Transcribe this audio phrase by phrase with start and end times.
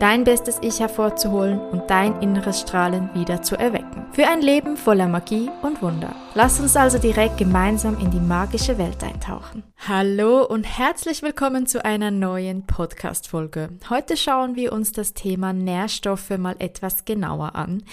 [0.00, 4.06] Dein bestes Ich hervorzuholen und dein inneres Strahlen wieder zu erwecken.
[4.12, 6.14] Für ein Leben voller Magie und Wunder.
[6.34, 9.62] Lass uns also direkt gemeinsam in die magische Welt eintauchen.
[9.86, 13.70] Hallo und herzlich willkommen zu einer neuen Podcast-Folge.
[13.88, 17.84] Heute schauen wir uns das Thema Nährstoffe mal etwas genauer an.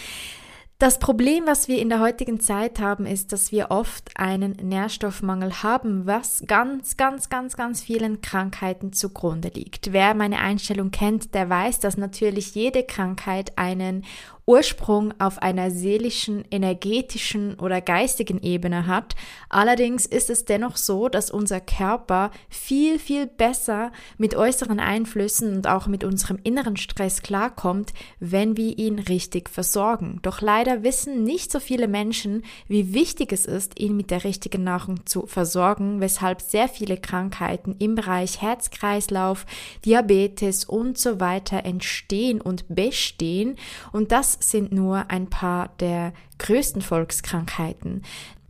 [0.81, 5.61] Das Problem, was wir in der heutigen Zeit haben, ist, dass wir oft einen Nährstoffmangel
[5.61, 9.93] haben, was ganz, ganz, ganz, ganz vielen Krankheiten zugrunde liegt.
[9.93, 14.05] Wer meine Einstellung kennt, der weiß, dass natürlich jede Krankheit einen
[14.51, 19.15] Ursprung auf einer seelischen, energetischen oder geistigen Ebene hat.
[19.47, 25.67] Allerdings ist es dennoch so, dass unser Körper viel, viel besser mit äußeren Einflüssen und
[25.67, 30.19] auch mit unserem inneren Stress klarkommt, wenn wir ihn richtig versorgen.
[30.21, 34.65] Doch leider wissen nicht so viele Menschen, wie wichtig es ist, ihn mit der richtigen
[34.65, 39.45] Nahrung zu versorgen, weshalb sehr viele Krankheiten im Bereich Herzkreislauf,
[39.85, 43.55] Diabetes und so weiter entstehen und bestehen.
[43.93, 48.03] Und das sind nur ein paar der größten Volkskrankheiten.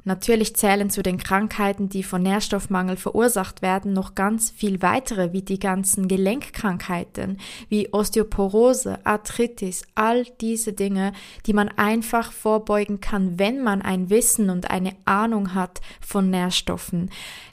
[0.03, 5.43] Natürlich zählen zu den Krankheiten, die von Nährstoffmangel verursacht werden, noch ganz viel weitere, wie
[5.43, 7.37] die ganzen Gelenkkrankheiten,
[7.69, 11.13] wie Osteoporose, Arthritis, all diese Dinge,
[11.45, 17.11] die man einfach vorbeugen kann, wenn man ein Wissen und eine Ahnung hat von Nährstoffen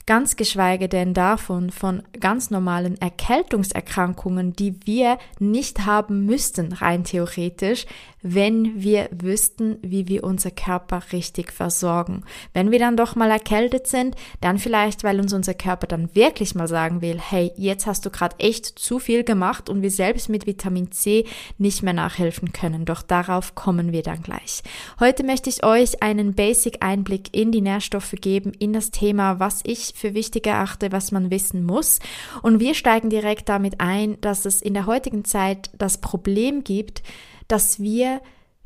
[0.09, 7.85] ganz geschweige denn davon von ganz normalen Erkältungserkrankungen, die wir nicht haben müssten, rein theoretisch,
[8.21, 12.23] wenn wir wüssten, wie wir unser Körper richtig versorgen.
[12.53, 16.55] Wenn wir dann doch mal erkältet sind, dann vielleicht, weil uns unser Körper dann wirklich
[16.55, 20.29] mal sagen will, hey, jetzt hast du gerade echt zu viel gemacht und wir selbst
[20.29, 21.25] mit Vitamin C
[21.57, 22.85] nicht mehr nachhelfen können.
[22.85, 24.61] Doch darauf kommen wir dann gleich.
[24.99, 29.93] Heute möchte ich euch einen Basic-Einblick in die Nährstoffe geben, in das Thema, was ich
[29.95, 31.99] für wichtig erachte, was man wissen muss.
[32.41, 37.01] Und wir steigen direkt damit ein, dass es in der heutigen Zeit das Problem gibt,
[37.49, 38.21] dass wir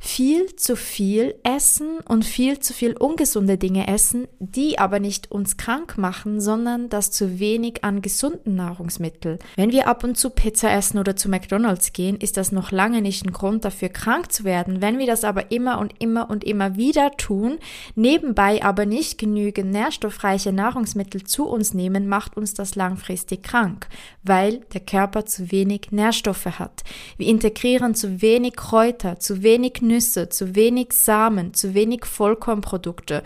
[0.06, 5.56] viel zu viel essen und viel zu viel ungesunde Dinge essen, die aber nicht uns
[5.56, 9.40] krank machen, sondern das zu wenig an gesunden Nahrungsmitteln.
[9.56, 13.02] Wenn wir ab und zu Pizza essen oder zu McDonald's gehen, ist das noch lange
[13.02, 14.82] nicht ein Grund dafür krank zu werden.
[14.82, 17.58] Wenn wir das aber immer und immer und immer wieder tun,
[17.96, 23.88] nebenbei aber nicht genügend nährstoffreiche Nahrungsmittel zu uns nehmen, macht uns das langfristig krank,
[24.22, 26.84] weil der Körper zu wenig Nährstoffe hat.
[27.16, 33.24] Wir integrieren zu wenig Kräuter, zu wenig Nüsse, zu wenig Samen, zu wenig Vollkornprodukte.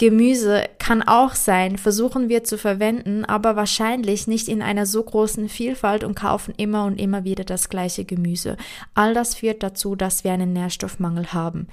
[0.00, 5.50] Gemüse kann auch sein, versuchen wir zu verwenden, aber wahrscheinlich nicht in einer so großen
[5.50, 8.56] Vielfalt und kaufen immer und immer wieder das gleiche Gemüse.
[8.94, 11.68] All das führt dazu, dass wir einen Nährstoffmangel haben.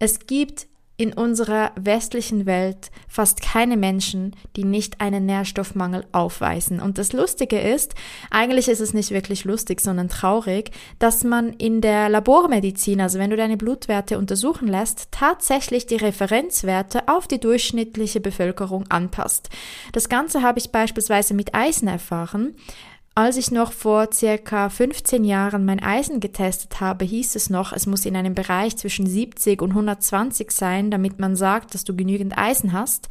[0.00, 0.66] Es gibt
[0.98, 6.80] in unserer westlichen Welt fast keine Menschen, die nicht einen Nährstoffmangel aufweisen.
[6.80, 7.94] Und das Lustige ist,
[8.30, 13.30] eigentlich ist es nicht wirklich lustig, sondern traurig, dass man in der Labormedizin, also wenn
[13.30, 19.50] du deine Blutwerte untersuchen lässt, tatsächlich die Referenzwerte auf die durchschnittliche Bevölkerung anpasst.
[19.92, 22.56] Das Ganze habe ich beispielsweise mit Eisen erfahren.
[23.18, 27.84] Als ich noch vor circa 15 Jahren mein Eisen getestet habe, hieß es noch, es
[27.84, 32.38] muss in einem Bereich zwischen 70 und 120 sein, damit man sagt, dass du genügend
[32.38, 33.08] Eisen hast.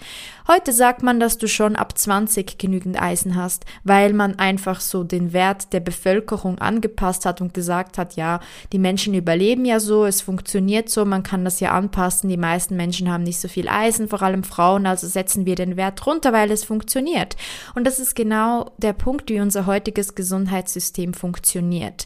[0.47, 5.03] Heute sagt man, dass du schon ab 20 genügend Eisen hast, weil man einfach so
[5.03, 8.39] den Wert der Bevölkerung angepasst hat und gesagt hat, ja,
[8.71, 12.77] die Menschen überleben ja so, es funktioniert so, man kann das ja anpassen, die meisten
[12.77, 16.31] Menschen haben nicht so viel Eisen, vor allem Frauen, also setzen wir den Wert runter,
[16.31, 17.35] weil es funktioniert.
[17.75, 22.05] Und das ist genau der Punkt, wie unser heutiges heutiges Gesundheitssystem funktioniert.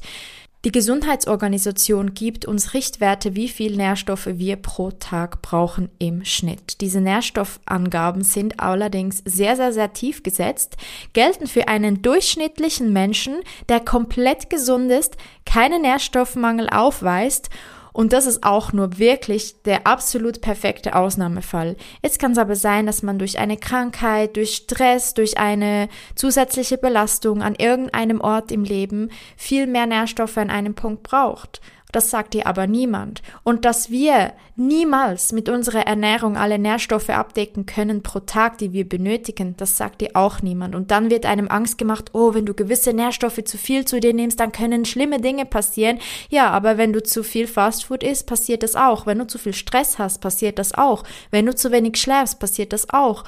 [0.64, 6.82] Die Gesundheitsorganisation gibt uns Richtwerte, wie viel Nährstoffe wir pro Tag brauchen im Schnitt.
[6.82, 10.78] Diese Nährstoffangaben sind allerdings sehr, sehr, sehr tief gesetzt,
[11.14, 13.38] gelten für einen durchschnittlichen Menschen,
[13.70, 17.50] der komplett gesund ist, keinen Nährstoffmangel aufweist
[17.94, 21.76] und das ist auch nur wirklich der absolut perfekte Ausnahmefall.
[22.02, 26.78] Jetzt kann es aber sein, dass man durch eine Krankheit, durch Stress, durch eine zusätzliche
[26.78, 31.62] Belastung an irgendeinem Ort im Leben viel mehr Nährstoffe an einem Punkt braucht.
[31.92, 33.22] Das sagt dir aber niemand.
[33.44, 38.88] Und dass wir niemals mit unserer Ernährung alle Nährstoffe abdecken können pro Tag, die wir
[38.88, 40.76] benötigen, das sagt dir auch niemand.
[40.76, 44.14] Und dann wird einem Angst gemacht, oh, wenn du gewisse Nährstoffe zu viel zu dir
[44.14, 46.00] nimmst, dann können schlimme Dinge passieren.
[46.30, 49.06] Ja, aber wenn du zu viel Fastfood isst, passiert das auch.
[49.06, 51.04] Wenn du zu viel Stress hast, passiert das auch.
[51.30, 53.24] Wenn du zu wenig schläfst, passiert das auch.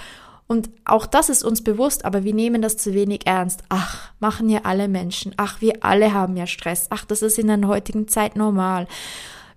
[0.48, 3.64] Und auch das ist uns bewusst, aber wir nehmen das zu wenig ernst.
[3.70, 5.34] Ach, machen ja alle Menschen.
[5.38, 6.88] Ach, wir alle haben ja Stress.
[6.90, 8.88] Ach, das ist in der heutigen Zeit normal.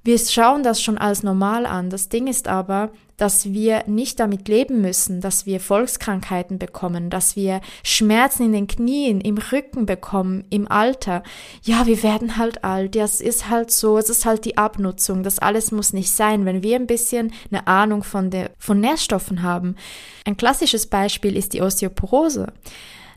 [0.05, 1.91] Wir schauen das schon als normal an.
[1.91, 7.37] Das Ding ist aber, dass wir nicht damit leben müssen, dass wir Volkskrankheiten bekommen, dass
[7.37, 11.23] wir Schmerzen in den Knien, im Rücken bekommen, im Alter.
[11.63, 12.95] Ja, wir werden halt alt.
[12.95, 13.99] Das ist halt so.
[13.99, 15.23] Es ist halt die Abnutzung.
[15.23, 16.45] Das alles muss nicht sein.
[16.45, 19.77] Wenn wir ein bisschen eine Ahnung von der, von Nährstoffen haben.
[20.25, 22.53] Ein klassisches Beispiel ist die Osteoporose.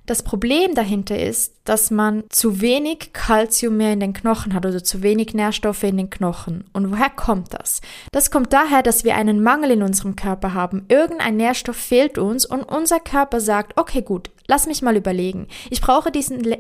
[0.10, 4.84] Das Problem dahinter ist, dass man zu wenig Kalzium mehr in den Knochen hat oder
[4.84, 6.64] zu wenig Nährstoffe in den Knochen.
[6.74, 7.80] Und woher kommt das?
[8.12, 10.84] Das kommt daher, dass wir einen Mangel in unserem Körper haben.
[10.88, 15.48] Irgendein Nährstoff fehlt uns und unser Körper sagt, okay gut, lass mich mal überlegen.
[15.70, 16.56] Ich brauche diesen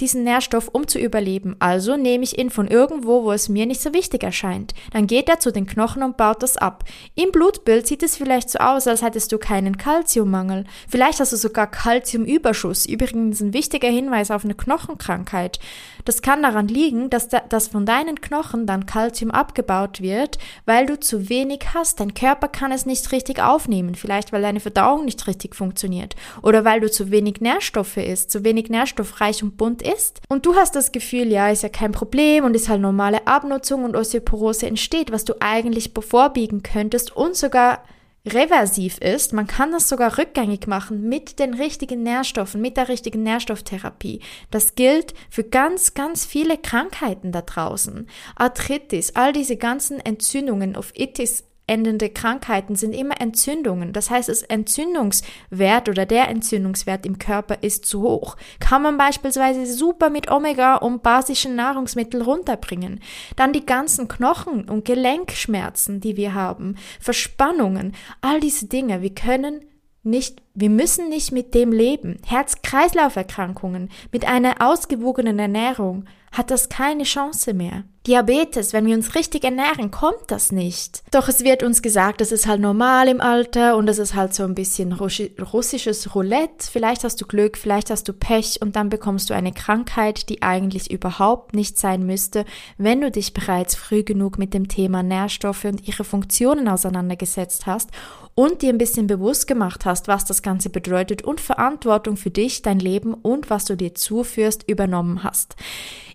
[0.00, 1.56] diesen Nährstoff, um zu überleben.
[1.58, 4.74] Also nehme ich ihn von irgendwo, wo es mir nicht so wichtig erscheint.
[4.92, 6.84] Dann geht er zu den Knochen und baut das ab.
[7.14, 10.64] Im Blutbild sieht es vielleicht so aus, als hättest du keinen Kalziummangel.
[10.88, 12.86] Vielleicht hast du sogar Kalziumüberschuss.
[12.86, 15.58] Übrigens ein wichtiger Hinweis auf eine Knochenkrankheit.
[16.08, 20.86] Das kann daran liegen, dass, da, dass von deinen Knochen dann Kalzium abgebaut wird, weil
[20.86, 22.00] du zu wenig hast.
[22.00, 23.94] Dein Körper kann es nicht richtig aufnehmen.
[23.94, 26.16] Vielleicht weil deine Verdauung nicht richtig funktioniert.
[26.40, 30.22] Oder weil du zu wenig Nährstoffe isst, zu wenig nährstoffreich und bunt ist.
[30.30, 33.84] Und du hast das Gefühl, ja, ist ja kein Problem und ist halt normale Abnutzung
[33.84, 37.82] und Osteoporose entsteht, was du eigentlich vorbiegen könntest und sogar
[38.28, 39.32] reversiv ist.
[39.32, 44.20] Man kann das sogar rückgängig machen mit den richtigen Nährstoffen, mit der richtigen Nährstofftherapie.
[44.50, 48.08] Das gilt für ganz, ganz viele Krankheiten da draußen.
[48.36, 53.92] Arthritis, all diese ganzen Entzündungen auf Itis endende Krankheiten sind immer Entzündungen.
[53.92, 58.36] Das heißt, das Entzündungswert oder der Entzündungswert im Körper ist zu hoch.
[58.58, 63.00] Kann man beispielsweise super mit Omega und basischen Nahrungsmitteln runterbringen.
[63.36, 69.02] Dann die ganzen Knochen- und Gelenkschmerzen, die wir haben, Verspannungen, all diese Dinge.
[69.02, 69.64] Wir können
[70.02, 72.16] nicht, wir müssen nicht mit dem leben.
[72.26, 77.84] Herz-Kreislauf-Erkrankungen mit einer ausgewogenen Ernährung hat das keine Chance mehr.
[78.08, 81.02] Diabetes, wenn wir uns richtig ernähren, kommt das nicht.
[81.10, 84.32] Doch es wird uns gesagt, das ist halt normal im Alter und das ist halt
[84.32, 86.70] so ein bisschen russisches Roulette.
[86.72, 90.40] Vielleicht hast du Glück, vielleicht hast du Pech und dann bekommst du eine Krankheit, die
[90.40, 92.46] eigentlich überhaupt nicht sein müsste,
[92.78, 97.90] wenn du dich bereits früh genug mit dem Thema Nährstoffe und ihre Funktionen auseinandergesetzt hast
[98.38, 102.62] und dir ein bisschen bewusst gemacht hast, was das Ganze bedeutet und Verantwortung für dich,
[102.62, 105.56] dein Leben und was du dir zuführst übernommen hast.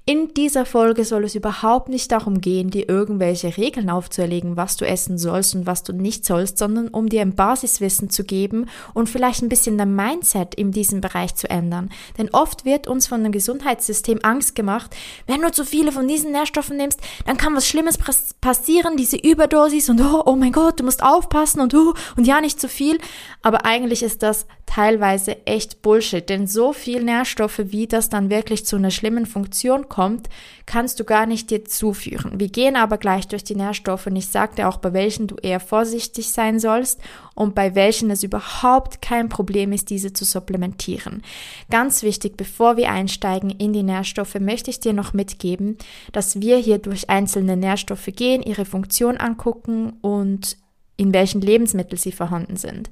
[0.06, 4.86] In dieser Folge soll es überhaupt nicht darum gehen, dir irgendwelche Regeln aufzuerlegen, was du
[4.86, 9.08] essen sollst und was du nicht sollst, sondern um dir ein Basiswissen zu geben und
[9.08, 11.90] vielleicht ein bisschen dein Mindset in diesem Bereich zu ändern.
[12.18, 14.94] Denn oft wird uns von dem Gesundheitssystem Angst gemacht,
[15.26, 17.98] wenn du zu viele von diesen Nährstoffen nimmst, dann kann was Schlimmes
[18.42, 22.42] passieren, diese Überdosis und oh, oh mein Gott, du musst aufpassen und oh, und ja,
[22.42, 22.98] nicht zu viel.
[23.42, 28.66] Aber eigentlich ist das teilweise echt Bullshit, denn so viel Nährstoffe, wie das dann wirklich
[28.66, 30.30] zu einer schlimmen Funktion kommt,
[30.66, 32.40] kannst du gar nicht dir zuführen.
[32.40, 35.60] Wir gehen aber gleich durch die Nährstoffe und ich sagte auch, bei welchen du eher
[35.60, 37.00] vorsichtig sein sollst
[37.36, 41.22] und bei welchen es überhaupt kein Problem ist, diese zu supplementieren.
[41.70, 45.78] Ganz wichtig, bevor wir einsteigen in die Nährstoffe, möchte ich dir noch mitgeben,
[46.14, 50.58] dass wir hier durch einzelne Nährstoffe gehen, ihre Funktion angucken und
[50.98, 52.90] in welchen Lebensmitteln sie vorhanden sind.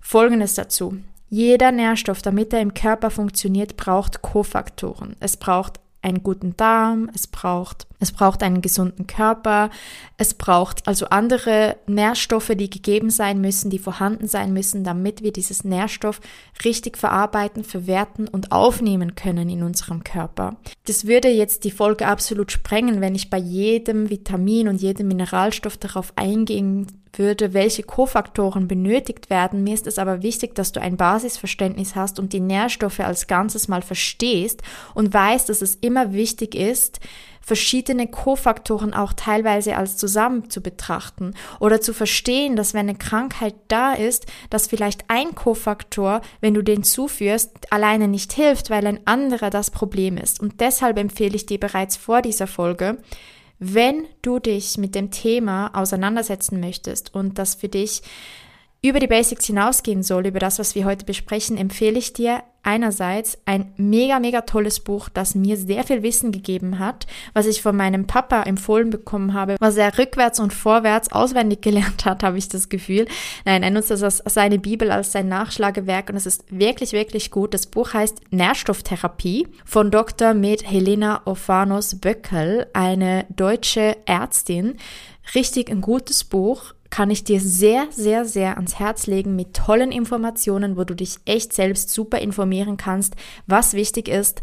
[0.00, 0.98] Folgendes dazu.
[1.28, 5.16] Jeder Nährstoff, damit er im Körper funktioniert, braucht Kofaktoren.
[5.20, 9.70] Es braucht einen guten Darm, es braucht, es braucht einen gesunden Körper,
[10.16, 15.32] es braucht also andere Nährstoffe, die gegeben sein müssen, die vorhanden sein müssen, damit wir
[15.32, 16.20] dieses Nährstoff
[16.64, 20.56] richtig verarbeiten, verwerten und aufnehmen können in unserem Körper.
[20.86, 25.76] Das würde jetzt die Folge absolut sprengen, wenn ich bei jedem Vitamin und jedem Mineralstoff
[25.76, 29.64] darauf eingehen würde, welche Kofaktoren benötigt werden.
[29.64, 33.68] Mir ist es aber wichtig, dass du ein Basisverständnis hast und die Nährstoffe als Ganzes
[33.68, 34.62] mal verstehst
[34.94, 37.00] und weißt, dass es immer wichtig ist,
[37.40, 43.54] verschiedene Kofaktoren auch teilweise als zusammen zu betrachten oder zu verstehen, dass wenn eine Krankheit
[43.68, 49.06] da ist, dass vielleicht ein Kofaktor, wenn du den zuführst, alleine nicht hilft, weil ein
[49.06, 50.40] anderer das Problem ist.
[50.40, 52.98] Und deshalb empfehle ich dir bereits vor dieser Folge,
[53.58, 58.02] wenn du dich mit dem Thema auseinandersetzen möchtest und das für dich
[58.82, 63.38] über die Basics hinausgehen soll, über das, was wir heute besprechen, empfehle ich dir, einerseits
[63.46, 67.74] ein mega, mega tolles Buch, das mir sehr viel Wissen gegeben hat, was ich von
[67.74, 72.48] meinem Papa empfohlen bekommen habe, was er rückwärts und vorwärts auswendig gelernt hat, habe ich
[72.50, 73.06] das Gefühl.
[73.46, 77.30] Nein, er nutzt das als seine Bibel, als sein Nachschlagewerk und es ist wirklich, wirklich
[77.30, 77.54] gut.
[77.54, 80.34] Das Buch heißt Nährstofftherapie von Dr.
[80.34, 84.76] Med Helena Ophanos Böckel, eine deutsche Ärztin.
[85.34, 89.92] Richtig ein gutes Buch kann ich dir sehr, sehr, sehr ans Herz legen mit tollen
[89.92, 93.14] Informationen, wo du dich echt selbst super informieren kannst,
[93.46, 94.42] was wichtig ist,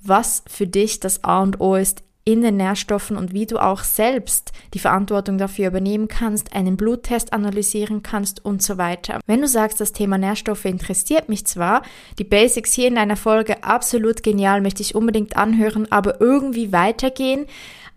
[0.00, 3.84] was für dich das A und O ist in den Nährstoffen und wie du auch
[3.84, 9.20] selbst die Verantwortung dafür übernehmen kannst, einen Bluttest analysieren kannst und so weiter.
[9.26, 11.82] Wenn du sagst, das Thema Nährstoffe interessiert mich zwar,
[12.18, 17.46] die Basics hier in deiner Folge absolut genial, möchte ich unbedingt anhören, aber irgendwie weitergehen,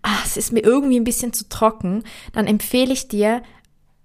[0.03, 3.41] ach, es ist mir irgendwie ein bisschen zu trocken, dann empfehle ich dir,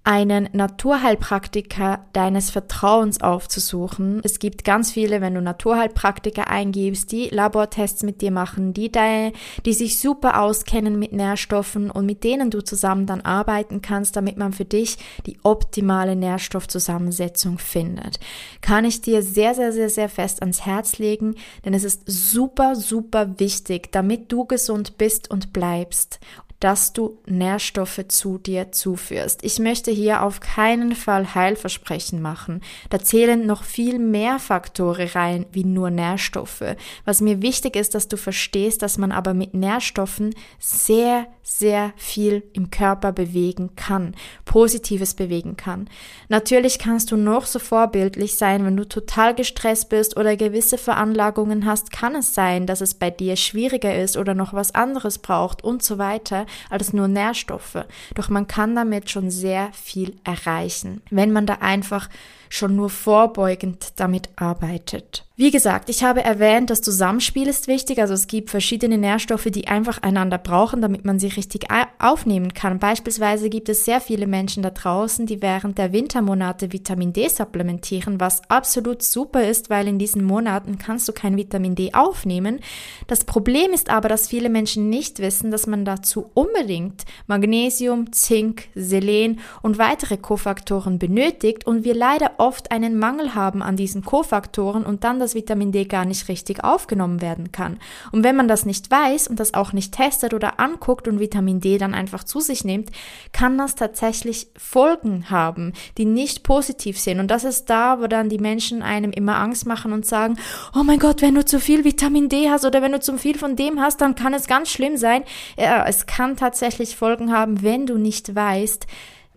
[0.05, 4.21] einen Naturheilpraktiker deines Vertrauens aufzusuchen.
[4.23, 9.33] Es gibt ganz viele, wenn du Naturheilpraktiker eingibst, die Labortests mit dir machen, die, deine,
[9.65, 14.37] die sich super auskennen mit Nährstoffen und mit denen du zusammen dann arbeiten kannst, damit
[14.37, 18.19] man für dich die optimale Nährstoffzusammensetzung findet.
[18.61, 21.33] Kann ich dir sehr, sehr, sehr, sehr fest ans Herz legen,
[21.65, 26.19] denn es ist super, super wichtig, damit du gesund bist und bleibst
[26.59, 29.43] dass du Nährstoffe zu dir zuführst.
[29.43, 32.61] Ich möchte hier auf keinen Fall Heilversprechen machen.
[32.89, 36.63] Da zählen noch viel mehr Faktoren rein wie nur Nährstoffe.
[37.03, 42.43] Was mir wichtig ist, dass du verstehst, dass man aber mit Nährstoffen sehr, sehr viel
[42.53, 45.89] im Körper bewegen kann, Positives bewegen kann.
[46.29, 51.65] Natürlich kannst du noch so vorbildlich sein, wenn du total gestresst bist oder gewisse Veranlagungen
[51.65, 55.63] hast, kann es sein, dass es bei dir schwieriger ist oder noch was anderes braucht
[55.63, 57.85] und so weiter als nur Nährstoffe.
[58.13, 62.09] Doch man kann damit schon sehr viel erreichen, wenn man da einfach
[62.49, 65.25] schon nur vorbeugend damit arbeitet.
[65.37, 67.99] Wie gesagt, ich habe erwähnt, das Zusammenspiel ist wichtig.
[67.99, 71.65] Also es gibt verschiedene Nährstoffe, die einfach einander brauchen, damit man sie richtig
[71.99, 72.79] aufnehmen kann.
[72.79, 78.21] Beispielsweise gibt es sehr viele Menschen da draußen, die während der Wintermonate Vitamin D supplementieren,
[78.21, 82.61] was absolut super ist, weil in diesen Monaten kannst du kein Vitamin D aufnehmen.
[83.07, 88.69] Das Problem ist aber, dass viele Menschen nicht wissen, dass man dazu unbedingt Magnesium, Zink,
[88.73, 94.85] Selen und weitere Kofaktoren benötigt und wir leider oft einen Mangel haben an diesen Kofaktoren
[94.85, 97.79] und dann das Vitamin D gar nicht richtig aufgenommen werden kann.
[98.11, 101.59] Und wenn man das nicht weiß und das auch nicht testet oder anguckt und Vitamin
[101.59, 102.91] D dann einfach zu sich nimmt,
[103.31, 107.19] kann das tatsächlich Folgen haben, die nicht positiv sind.
[107.19, 110.37] Und das ist da, wo dann die Menschen einem immer Angst machen und sagen,
[110.75, 113.39] oh mein Gott, wenn du zu viel Vitamin D hast oder wenn du zu viel
[113.39, 115.23] von dem hast, dann kann es ganz schlimm sein.
[115.57, 118.85] Ja, es kann tatsächlich Folgen haben, wenn du nicht weißt,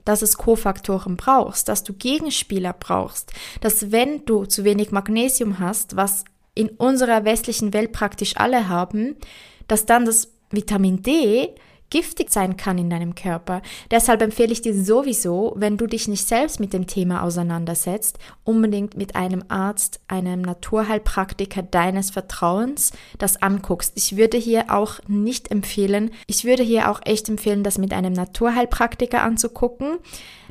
[0.09, 5.97] dass es Kofaktoren brauchst, dass du Gegenspieler brauchst, dass wenn du zu wenig Magnesium hast,
[5.97, 6.25] was
[6.55, 9.17] in unserer westlichen Welt praktisch alle haben,
[9.67, 11.51] dass dann das Vitamin D
[11.91, 13.63] giftig sein kann in deinem Körper.
[13.91, 18.97] Deshalb empfehle ich dir sowieso, wenn du dich nicht selbst mit dem Thema auseinandersetzt, unbedingt
[18.97, 23.93] mit einem Arzt, einem Naturheilpraktiker deines Vertrauens das anguckst.
[23.97, 28.13] Ich würde hier auch nicht empfehlen, ich würde hier auch echt empfehlen, das mit einem
[28.13, 29.99] Naturheilpraktiker anzugucken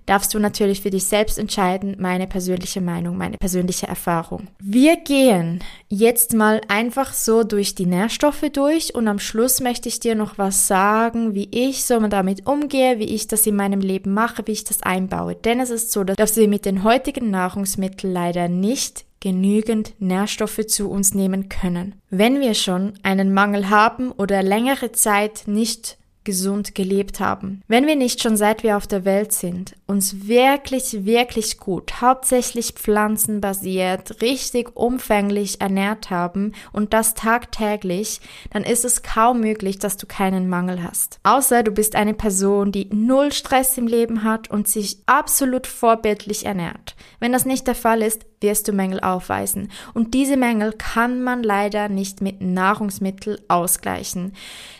[0.07, 4.47] darfst du natürlich für dich selbst entscheiden, meine persönliche Meinung, meine persönliche Erfahrung.
[4.59, 9.99] Wir gehen jetzt mal einfach so durch die Nährstoffe durch und am Schluss möchte ich
[9.99, 14.13] dir noch was sagen, wie ich so damit umgehe, wie ich das in meinem Leben
[14.13, 15.35] mache, wie ich das einbaue.
[15.35, 20.89] Denn es ist so, dass wir mit den heutigen Nahrungsmitteln leider nicht genügend Nährstoffe zu
[20.89, 21.95] uns nehmen können.
[22.09, 27.63] Wenn wir schon einen Mangel haben oder längere Zeit nicht gesund gelebt haben.
[27.69, 32.73] Wenn wir nicht schon seit wir auf der Welt sind, uns wirklich, wirklich gut, hauptsächlich
[32.73, 38.19] pflanzenbasiert, richtig umfänglich ernährt haben und das tagtäglich,
[38.51, 41.21] dann ist es kaum möglich, dass du keinen Mangel hast.
[41.23, 46.45] Außer du bist eine Person, die null Stress im Leben hat und sich absolut vorbildlich
[46.45, 46.97] ernährt.
[47.21, 49.71] Wenn das nicht der Fall ist, wirst du Mängel aufweisen.
[49.93, 54.33] Und diese Mängel kann man leider nicht mit Nahrungsmitteln ausgleichen.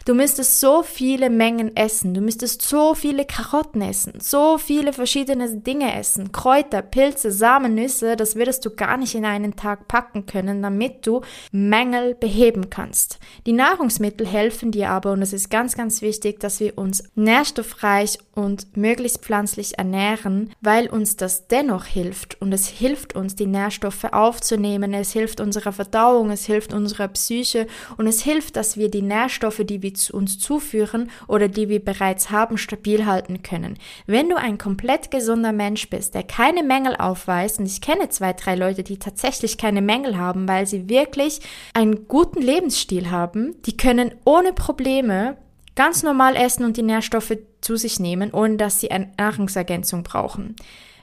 [0.06, 5.58] Du müsstest so viele Mengen essen, du müsstest so viele Karotten essen, so viele verschiedene
[5.58, 10.26] Dinge essen, Kräuter, Pilze, Samen, Nüsse, das würdest du gar nicht in einen Tag packen
[10.26, 11.22] können, damit du
[11.52, 13.20] Mängel beheben kannst.
[13.46, 18.20] Die Nahrungsmittel helfen dir aber und es ist ganz, ganz wichtig, dass wir uns nährstoffreich
[18.34, 24.06] und möglichst pflanzlich ernähren, weil uns das dennoch hilft und es hilft uns, die Nährstoffe
[24.06, 29.02] aufzunehmen, es hilft unserer Verdauung, es hilft unserer Psyche und es hilft, dass wir die
[29.02, 33.78] Nährstoffe, die wir zu uns zuführen oder die wir bereits haben, stabil halten können.
[34.06, 38.34] Wenn du ein komplett gesunder Mensch bist, der keine Mängel aufweist, und ich kenne zwei,
[38.34, 41.40] drei Leute, die tatsächlich keine Mängel haben, weil sie wirklich
[41.74, 45.38] einen guten Lebensstil haben, die können ohne Probleme
[45.78, 50.56] ganz normal essen und die Nährstoffe zu sich nehmen, ohne dass sie eine Nahrungsergänzung brauchen.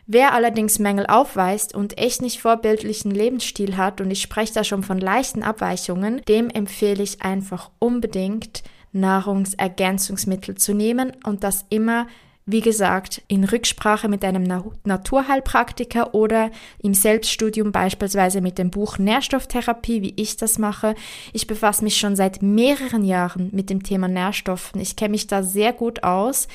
[0.06, 4.82] Wer allerdings Mängel aufweist und echt nicht vorbildlichen Lebensstil hat, und ich spreche da schon
[4.82, 12.06] von leichten Abweichungen, dem empfehle ich einfach unbedingt Nahrungsergänzungsmittel zu nehmen und das immer
[12.46, 14.46] wie gesagt, in Rücksprache mit einem
[14.84, 20.94] Naturheilpraktiker oder im Selbststudium beispielsweise mit dem Buch Nährstofftherapie, wie ich das mache.
[21.32, 24.78] Ich befasse mich schon seit mehreren Jahren mit dem Thema Nährstoffen.
[24.78, 26.46] Ich kenne mich da sehr gut aus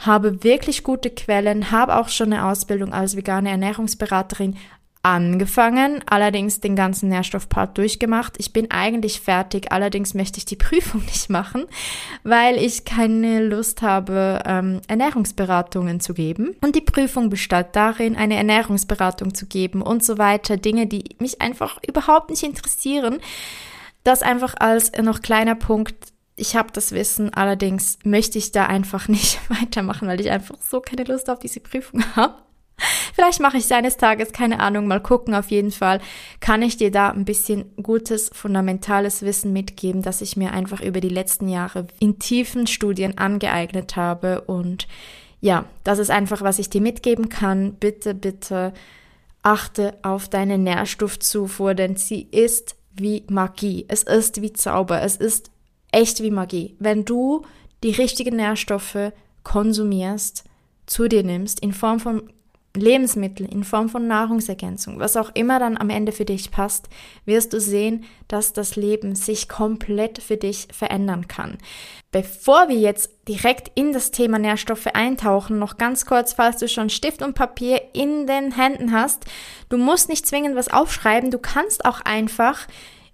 [0.00, 4.56] habe wirklich gute Quellen, habe auch schon eine Ausbildung als vegane Ernährungsberaterin
[5.02, 8.34] angefangen, allerdings den ganzen Nährstoffpart durchgemacht.
[8.38, 11.64] Ich bin eigentlich fertig, allerdings möchte ich die Prüfung nicht machen,
[12.22, 16.54] weil ich keine Lust habe, ähm, Ernährungsberatungen zu geben.
[16.60, 20.58] Und die Prüfung bestand darin, eine Ernährungsberatung zu geben und so weiter.
[20.58, 23.20] Dinge, die mich einfach überhaupt nicht interessieren.
[24.04, 26.09] Das einfach als noch kleiner Punkt.
[26.40, 30.80] Ich habe das Wissen, allerdings möchte ich da einfach nicht weitermachen, weil ich einfach so
[30.80, 32.34] keine Lust auf diese Prüfung habe.
[33.12, 35.34] Vielleicht mache ich es eines Tages, keine Ahnung, mal gucken.
[35.34, 36.00] Auf jeden Fall
[36.40, 41.02] kann ich dir da ein bisschen gutes, fundamentales Wissen mitgeben, das ich mir einfach über
[41.02, 44.40] die letzten Jahre in tiefen Studien angeeignet habe.
[44.42, 44.88] Und
[45.42, 47.74] ja, das ist einfach, was ich dir mitgeben kann.
[47.74, 48.72] Bitte, bitte
[49.42, 53.84] achte auf deine Nährstoffzufuhr, denn sie ist wie Magie.
[53.88, 55.02] Es ist wie Zauber.
[55.02, 55.50] Es ist
[55.92, 56.76] echt wie Magie.
[56.78, 57.42] Wenn du
[57.82, 60.44] die richtigen Nährstoffe konsumierst,
[60.86, 62.30] zu dir nimmst, in Form von
[62.76, 66.88] Lebensmittel in Form von Nahrungsergänzung, was auch immer dann am Ende für dich passt,
[67.24, 71.58] wirst du sehen, dass das Leben sich komplett für dich verändern kann.
[72.12, 76.90] Bevor wir jetzt direkt in das Thema Nährstoffe eintauchen, noch ganz kurz, falls du schon
[76.90, 79.24] Stift und Papier in den Händen hast,
[79.68, 82.68] du musst nicht zwingend was aufschreiben, du kannst auch einfach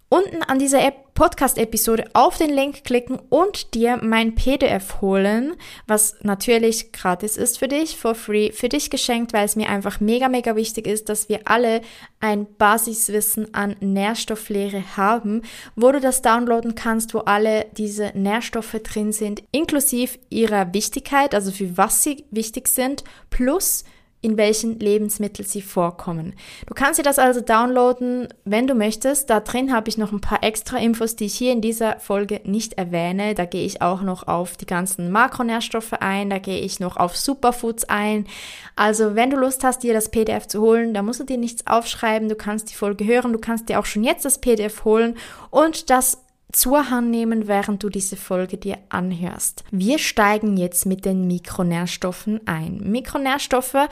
[0.09, 6.93] unten an dieser Podcast-Episode auf den Link klicken und dir mein PDF holen, was natürlich
[6.93, 10.55] gratis ist für dich, for free, für dich geschenkt, weil es mir einfach mega, mega
[10.55, 11.81] wichtig ist, dass wir alle
[12.21, 15.43] ein Basiswissen an Nährstofflehre haben,
[15.75, 21.51] wo du das downloaden kannst, wo alle diese Nährstoffe drin sind, inklusive ihrer Wichtigkeit, also
[21.51, 23.85] für was sie wichtig sind, plus
[24.27, 26.35] in welchen Lebensmitteln sie vorkommen.
[26.67, 29.31] Du kannst dir das also downloaden, wenn du möchtest.
[29.31, 32.41] Da drin habe ich noch ein paar extra Infos, die ich hier in dieser Folge
[32.43, 33.35] nicht erwähne.
[33.35, 37.17] Da gehe ich auch noch auf die ganzen Makronährstoffe ein, da gehe ich noch auf
[37.17, 38.27] Superfoods ein.
[38.75, 41.65] Also wenn du Lust hast, dir das PDF zu holen, da musst du dir nichts
[41.69, 45.17] aufschreiben, du kannst die Folge hören, du kannst dir auch schon jetzt das PDF holen
[45.51, 49.65] und das zur Hand nehmen, während du diese Folge dir anhörst.
[49.71, 52.81] Wir steigen jetzt mit den Mikronährstoffen ein.
[52.85, 53.89] Mikronährstoffe,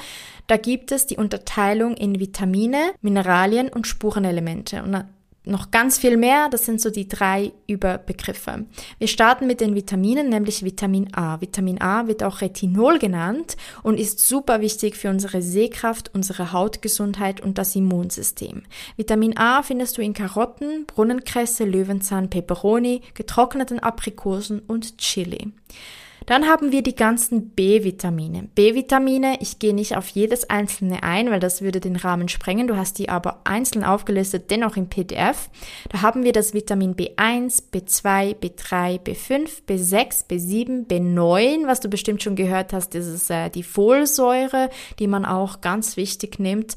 [0.46, 4.82] da gibt es die Unterteilung in Vitamine, Mineralien und Spurenelemente.
[4.82, 5.04] Und
[5.44, 6.48] noch ganz viel mehr.
[6.50, 8.64] Das sind so die drei Überbegriffe.
[8.98, 11.40] Wir starten mit den Vitaminen, nämlich Vitamin A.
[11.40, 17.40] Vitamin A wird auch Retinol genannt und ist super wichtig für unsere Sehkraft, unsere Hautgesundheit
[17.40, 18.62] und das Immunsystem.
[18.96, 25.52] Vitamin A findest du in Karotten, Brunnenkresse, Löwenzahn, Peperoni, getrockneten Aprikosen und Chili.
[26.26, 28.48] Dann haben wir die ganzen B-Vitamine.
[28.54, 32.66] B-Vitamine, ich gehe nicht auf jedes einzelne ein, weil das würde den Rahmen sprengen.
[32.66, 35.50] Du hast die aber einzeln aufgelistet, dennoch im PDF.
[35.90, 42.22] Da haben wir das Vitamin B1, B2, B3, B5, B6, B7, B9, was du bestimmt
[42.22, 46.74] schon gehört hast, das ist äh, die Folsäure, die man auch ganz wichtig nimmt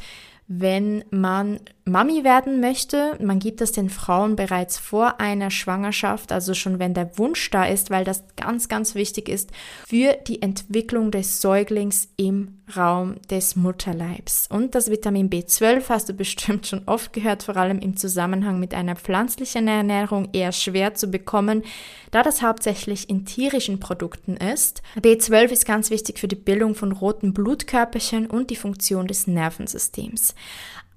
[0.48, 3.18] wenn man Mami werden möchte.
[3.22, 7.66] Man gibt das den Frauen bereits vor einer Schwangerschaft, also schon wenn der Wunsch da
[7.66, 9.52] ist, weil das ganz, ganz wichtig ist
[9.88, 14.48] für die Entwicklung des Säuglings im Raum des Mutterleibs.
[14.50, 18.74] Und das Vitamin B12 hast du bestimmt schon oft gehört, vor allem im Zusammenhang mit
[18.74, 21.64] einer pflanzlichen Ernährung eher schwer zu bekommen,
[22.12, 24.82] da das hauptsächlich in tierischen Produkten ist.
[25.00, 30.36] B12 ist ganz wichtig für die Bildung von roten Blutkörperchen und die Funktion des Nervensystems.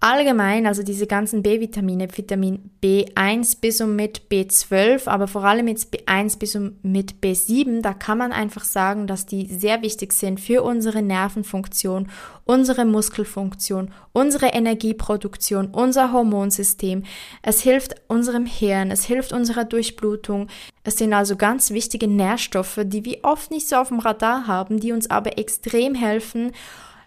[0.03, 5.94] Allgemein, also diese ganzen B-Vitamine, Vitamin B1 bis und mit B12, aber vor allem jetzt
[5.94, 10.40] B1 bis und mit B7, da kann man einfach sagen, dass die sehr wichtig sind
[10.40, 12.09] für unsere Nervenfunktion,
[12.46, 17.03] unsere Muskelfunktion, unsere Energieproduktion, unser Hormonsystem.
[17.42, 20.48] Es hilft unserem Hirn, es hilft unserer Durchblutung.
[20.83, 24.81] Es sind also ganz wichtige Nährstoffe, die wir oft nicht so auf dem Radar haben,
[24.81, 26.53] die uns aber extrem helfen,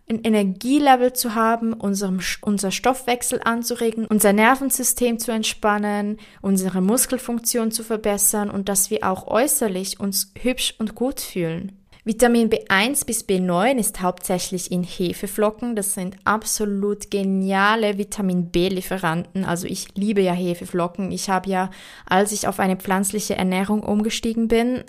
[0.09, 7.83] ein Energielevel zu haben, unserem, unser Stoffwechsel anzuregen, unser Nervensystem zu entspannen, unsere Muskelfunktion zu
[7.83, 11.83] verbessern und dass wir auch äußerlich uns hübsch und gut fühlen.
[12.05, 15.73] Vitamin B1 bis B9 ist hauptsächlich in Hefeflocken.
[15.77, 19.45] Das sind absolut geniale Vitamin B-Lieferanten.
[19.45, 21.13] Also ich liebe ja Hefeflocken.
[21.13, 21.69] Ich habe ja,
[22.05, 24.83] als ich auf eine pflanzliche Ernährung umgestiegen bin,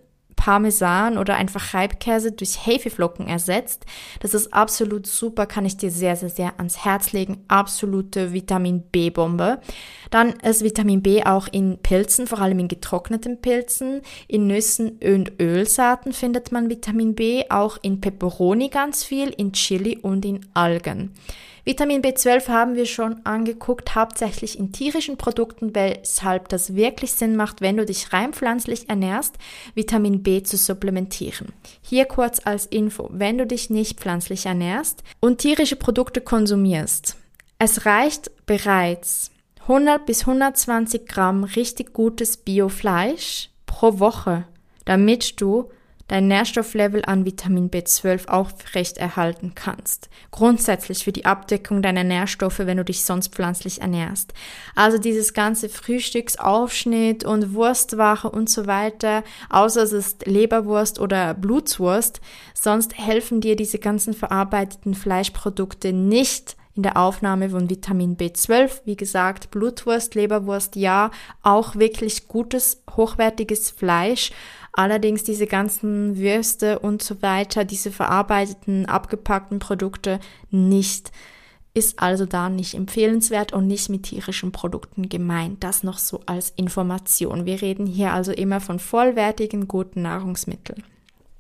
[0.44, 3.86] Parmesan oder einfach Reibkäse durch Hefeflocken ersetzt.
[4.20, 7.42] Das ist absolut super, kann ich dir sehr, sehr, sehr ans Herz legen.
[7.48, 9.62] Absolute Vitamin B-Bombe.
[10.10, 14.02] Dann ist Vitamin B auch in Pilzen, vor allem in getrockneten Pilzen.
[14.28, 19.96] In Nüssen und Ölsaaten findet man Vitamin B, auch in Peperoni ganz viel, in Chili
[19.96, 21.14] und in Algen.
[21.66, 27.62] Vitamin B12 haben wir schon angeguckt, hauptsächlich in tierischen Produkten, weshalb das wirklich Sinn macht,
[27.62, 29.36] wenn du dich rein pflanzlich ernährst,
[29.74, 31.54] Vitamin B zu supplementieren.
[31.80, 37.16] Hier kurz als Info, wenn du dich nicht pflanzlich ernährst und tierische Produkte konsumierst,
[37.58, 39.30] es reicht bereits
[39.62, 44.44] 100 bis 120 Gramm richtig gutes Biofleisch pro Woche,
[44.84, 45.70] damit du
[46.08, 50.08] dein Nährstofflevel an Vitamin B12 aufrecht erhalten kannst.
[50.30, 54.34] Grundsätzlich für die Abdeckung deiner Nährstoffe, wenn du dich sonst pflanzlich ernährst.
[54.74, 62.20] Also dieses ganze Frühstücksaufschnitt und Wurstwache und so weiter, außer es ist Leberwurst oder Blutswurst,
[62.54, 68.80] sonst helfen dir diese ganzen verarbeiteten Fleischprodukte nicht in der Aufnahme von Vitamin B12.
[68.84, 71.10] Wie gesagt, Blutwurst, Leberwurst, ja,
[71.42, 74.32] auch wirklich gutes, hochwertiges Fleisch
[74.76, 80.18] Allerdings diese ganzen Würste und so weiter, diese verarbeiteten, abgepackten Produkte
[80.50, 81.12] nicht.
[81.74, 85.62] Ist also da nicht empfehlenswert und nicht mit tierischen Produkten gemeint.
[85.62, 87.46] Das noch so als Information.
[87.46, 90.84] Wir reden hier also immer von vollwertigen, guten Nahrungsmitteln.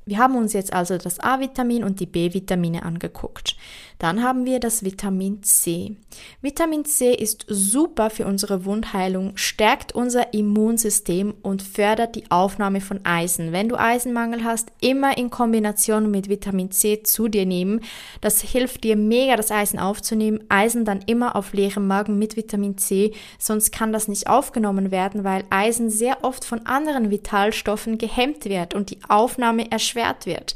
[0.06, 3.56] Wir haben uns jetzt also das A-Vitamin und die B-Vitamine angeguckt.
[3.98, 5.96] Dann haben wir das Vitamin C.
[6.40, 13.00] Vitamin C ist super für unsere Wundheilung, stärkt unser Immunsystem und fördert die Aufnahme von
[13.04, 13.52] Eisen.
[13.52, 17.80] Wenn du Eisenmangel hast, immer in Kombination mit Vitamin C zu dir nehmen.
[18.20, 20.44] Das hilft dir mega, das Eisen aufzunehmen.
[20.48, 25.24] Eisen dann immer auf leerem Magen mit Vitamin C, sonst kann das nicht aufgenommen werden,
[25.24, 30.54] weil Eisen sehr oft von anderen Vitalstoffen gehemmt wird und die Aufnahme erschwert wird.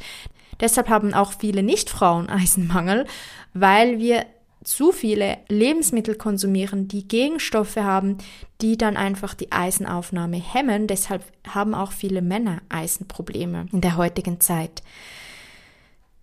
[0.61, 3.07] Deshalb haben auch viele Nichtfrauen Eisenmangel,
[3.55, 4.27] weil wir
[4.65, 8.19] zu viele Lebensmittel konsumieren, die Gegenstoffe haben,
[8.61, 10.87] die dann einfach die Eisenaufnahme hemmen.
[10.87, 14.83] Deshalb haben auch viele Männer Eisenprobleme in der heutigen Zeit.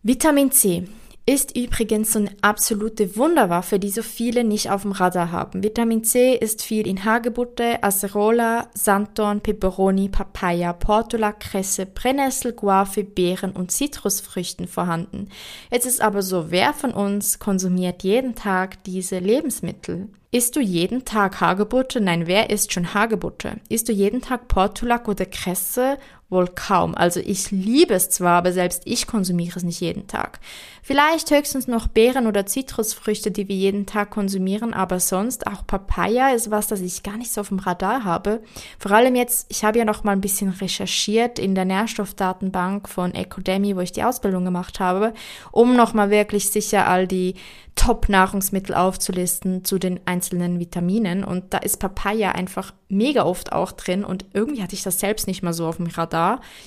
[0.03, 0.87] Vitamin C
[1.27, 5.63] ist übrigens so eine absolute Wunderwaffe, die so viele nicht auf dem Radar haben.
[5.63, 13.53] Vitamin C ist viel in Hagebutte, Acerola, Sanddorn, Peperoni, Papaya, Portula, Kresse, Brennnessel, Guave, Beeren
[13.53, 15.29] und Zitrusfrüchten vorhanden.
[15.71, 20.09] Jetzt ist aber so, wer von uns konsumiert jeden Tag diese Lebensmittel?
[20.35, 22.01] Isst du jeden Tag Hagebutte?
[22.01, 23.53] Nein, wer isst schon Hagebutte?
[23.69, 25.97] Isst du jeden Tag Portulak oder Kresse
[26.29, 26.95] Wohl kaum.
[26.95, 30.39] Also ich liebe es zwar, aber selbst ich konsumiere es nicht jeden Tag.
[30.81, 36.29] Vielleicht höchstens noch Beeren oder Zitrusfrüchte, die wir jeden Tag konsumieren, aber sonst auch Papaya
[36.29, 38.41] ist was, das ich gar nicht so auf dem Radar habe.
[38.79, 43.13] Vor allem jetzt, ich habe ja noch mal ein bisschen recherchiert in der Nährstoffdatenbank von
[43.13, 45.13] Ecodemy, wo ich die Ausbildung gemacht habe,
[45.51, 47.35] um noch mal wirklich sicher all die
[47.75, 51.23] Top-Nahrungsmittel aufzulisten zu den einzelnen Vitaminen.
[51.23, 54.05] Und da ist Papaya einfach mega oft auch drin.
[54.05, 56.14] Und irgendwie hatte ich das selbst nicht mal so auf dem Radar.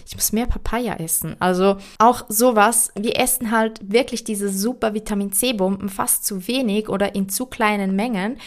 [0.07, 1.37] Ich muss mehr Papaya essen.
[1.39, 2.93] Also auch sowas.
[2.95, 7.97] Wir essen halt wirklich diese super Vitamin C-Bomben fast zu wenig oder in zu kleinen
[7.97, 8.39] Mengen.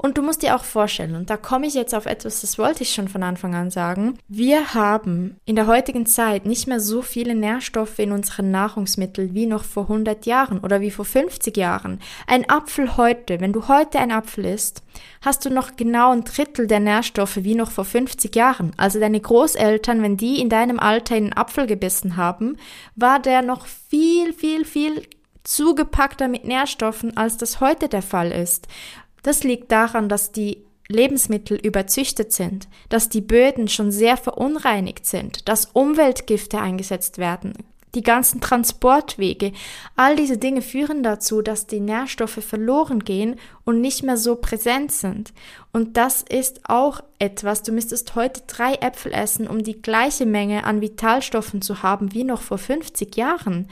[0.00, 2.84] Und du musst dir auch vorstellen, und da komme ich jetzt auf etwas, das wollte
[2.84, 7.02] ich schon von Anfang an sagen, wir haben in der heutigen Zeit nicht mehr so
[7.02, 12.00] viele Nährstoffe in unseren Nahrungsmitteln wie noch vor 100 Jahren oder wie vor 50 Jahren.
[12.28, 14.84] Ein Apfel heute, wenn du heute ein Apfel isst,
[15.20, 18.70] hast du noch genau ein Drittel der Nährstoffe wie noch vor 50 Jahren.
[18.76, 22.56] Also deine Großeltern, wenn die in deinem Alter einen Apfel gebissen haben,
[22.94, 25.02] war der noch viel, viel, viel
[25.42, 28.68] zugepackter mit Nährstoffen, als das heute der Fall ist.
[29.28, 35.50] Das liegt daran, dass die Lebensmittel überzüchtet sind, dass die Böden schon sehr verunreinigt sind,
[35.50, 37.52] dass Umweltgifte eingesetzt werden,
[37.94, 39.52] die ganzen Transportwege,
[39.96, 43.36] all diese Dinge führen dazu, dass die Nährstoffe verloren gehen
[43.66, 45.34] und nicht mehr so präsent sind.
[45.74, 50.64] Und das ist auch etwas, du müsstest heute drei Äpfel essen, um die gleiche Menge
[50.64, 53.68] an Vitalstoffen zu haben wie noch vor 50 Jahren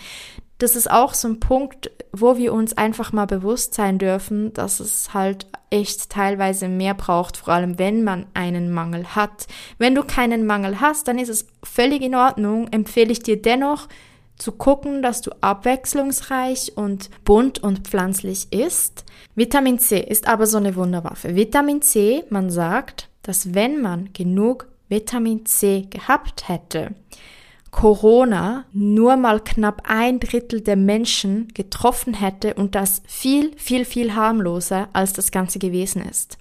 [0.58, 4.80] das ist auch so ein Punkt, wo wir uns einfach mal bewusst sein dürfen, dass
[4.80, 9.46] es halt echt teilweise mehr braucht, vor allem wenn man einen Mangel hat.
[9.78, 13.88] Wenn du keinen Mangel hast, dann ist es völlig in Ordnung, empfehle ich dir dennoch,
[14.38, 19.04] zu gucken, dass du abwechslungsreich und bunt und pflanzlich isst.
[19.34, 21.34] Vitamin C ist aber so eine Wunderwaffe.
[21.34, 26.94] Vitamin C, man sagt, dass wenn man genug Vitamin C gehabt hätte,
[27.76, 34.14] Corona nur mal knapp ein Drittel der Menschen getroffen hätte und das viel, viel, viel
[34.14, 36.38] harmloser als das Ganze gewesen ist.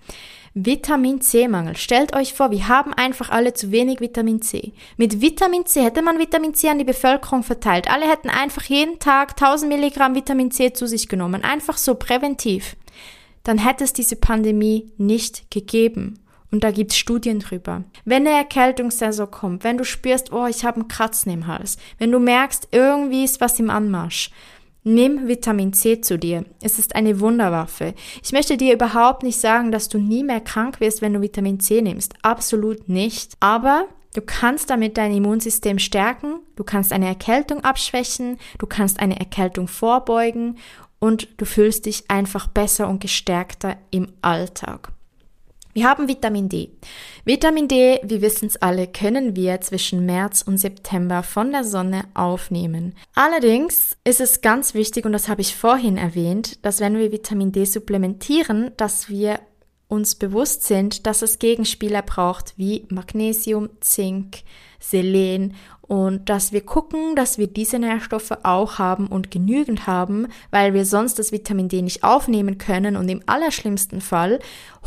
[0.54, 1.76] Vitamin C-Mangel.
[1.76, 4.72] Stellt euch vor, wir haben einfach alle zu wenig Vitamin C.
[4.96, 7.92] Mit Vitamin C hätte man Vitamin C an die Bevölkerung verteilt.
[7.92, 11.44] Alle hätten einfach jeden Tag 1000 Milligramm Vitamin C zu sich genommen.
[11.44, 12.78] Einfach so präventiv.
[13.44, 16.18] Dann hätte es diese Pandemie nicht gegeben.
[16.56, 17.84] Und da gibt's Studien drüber.
[18.06, 22.14] Wenn eine Erkältungssaison kommt, wenn du spürst, oh, ich habe einen Kratzen im Hals, wenn
[22.14, 24.32] du merkst, irgendwie ist was im Anmarsch,
[24.86, 26.46] Nimm Vitamin C zu dir.
[26.62, 27.94] Es ist eine Wunderwaffe.
[28.24, 31.60] Ich möchte dir überhaupt nicht sagen, dass du nie mehr krank wirst, wenn du Vitamin
[31.60, 32.14] C nimmst.
[32.22, 33.34] Absolut nicht.
[33.42, 39.20] Aber du kannst damit dein Immunsystem stärken, du kannst eine Erkältung abschwächen, du kannst eine
[39.20, 40.58] Erkältung vorbeugen
[41.00, 44.95] und du fühlst dich einfach besser und gestärkter im Alltag.
[45.76, 46.70] Wir haben Vitamin D.
[47.26, 52.06] Vitamin D, wir wissen es alle, können wir zwischen März und September von der Sonne
[52.14, 52.96] aufnehmen.
[53.14, 57.52] Allerdings ist es ganz wichtig, und das habe ich vorhin erwähnt, dass wenn wir Vitamin
[57.52, 59.42] D supplementieren, dass wir
[59.90, 64.44] uns bewusst sind, dass es Gegenspieler braucht wie Magnesium, Zink,
[64.80, 65.56] Selen
[65.88, 70.86] und dass wir gucken, dass wir diese Nährstoffe auch haben und genügend haben, weil wir
[70.86, 74.40] sonst das Vitamin D nicht aufnehmen können und im allerschlimmsten Fall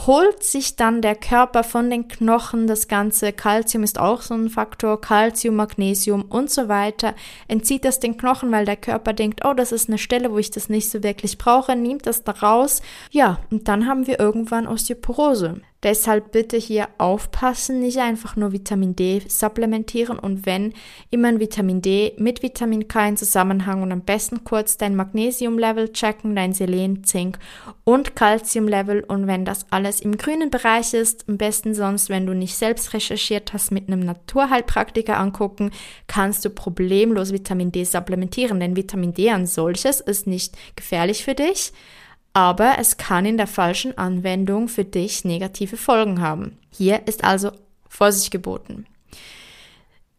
[0.07, 4.49] holt sich dann der Körper von den Knochen das ganze Calcium ist auch so ein
[4.49, 7.15] Faktor, Calcium, Magnesium und so weiter,
[7.49, 10.51] entzieht das den Knochen, weil der Körper denkt, oh, das ist eine Stelle, wo ich
[10.51, 12.83] das nicht so wirklich brauche, nimmt das da raus.
[13.11, 15.61] Ja, und dann haben wir irgendwann Osteoporose.
[15.85, 20.75] Deshalb bitte hier aufpassen, nicht einfach nur Vitamin D supplementieren und wenn
[21.11, 25.93] immer ein Vitamin D mit Vitamin K in Zusammenhang und am besten kurz dein Magnesium-Level
[25.93, 27.39] checken, dein Selen, Zink
[27.85, 32.35] und Calcium-Level und wenn das alles im grünen Bereich ist, am besten sonst, wenn du
[32.35, 35.71] nicht selbst recherchiert hast, mit einem Naturheilpraktiker angucken,
[36.09, 41.37] kannst du problemlos Vitamin D supplementieren, denn Vitamin D an solches ist nicht gefährlich für
[41.37, 41.73] dich
[42.39, 46.57] aber es kann in der falschen Anwendung für dich negative Folgen haben.
[46.73, 47.51] Hier ist also
[47.89, 48.87] Vorsicht geboten.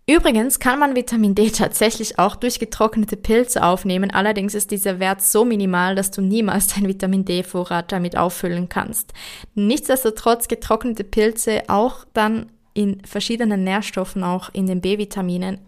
[0.06, 5.22] Übrigens kann man Vitamin D tatsächlich auch durch getrocknete Pilze aufnehmen, allerdings ist dieser Wert
[5.22, 9.14] so minimal, dass du niemals deinen Vitamin D-Vorrat damit auffüllen kannst.
[9.56, 15.60] Nichtsdestotrotz getrocknete Pilze auch dann in verschiedenen Nährstoffen, auch in den B-Vitaminen,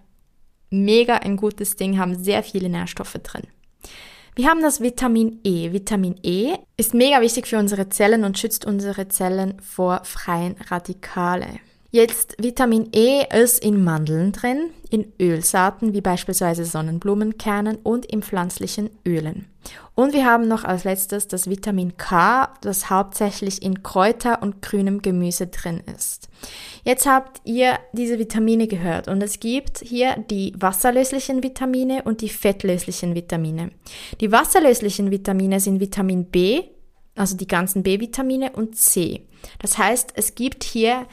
[0.70, 3.48] mega ein gutes Ding, haben sehr viele Nährstoffe drin.
[4.34, 5.74] Wir haben das Vitamin E.
[5.74, 11.48] Vitamin E ist mega wichtig für unsere Zellen und schützt unsere Zellen vor freien Radikale.
[11.92, 18.90] Jetzt Vitamin E ist in Mandeln drin, in Ölsaaten wie beispielsweise Sonnenblumenkernen und in pflanzlichen
[19.06, 19.51] Ölen.
[19.94, 25.02] Und wir haben noch als letztes das Vitamin K, das hauptsächlich in Kräuter und grünem
[25.02, 26.30] Gemüse drin ist.
[26.84, 32.30] Jetzt habt ihr diese Vitamine gehört und es gibt hier die wasserlöslichen Vitamine und die
[32.30, 33.72] fettlöslichen Vitamine.
[34.20, 36.64] Die wasserlöslichen Vitamine sind Vitamin B,
[37.16, 39.28] also die ganzen B-Vitamine und C.
[39.60, 41.06] Das heißt, es gibt hier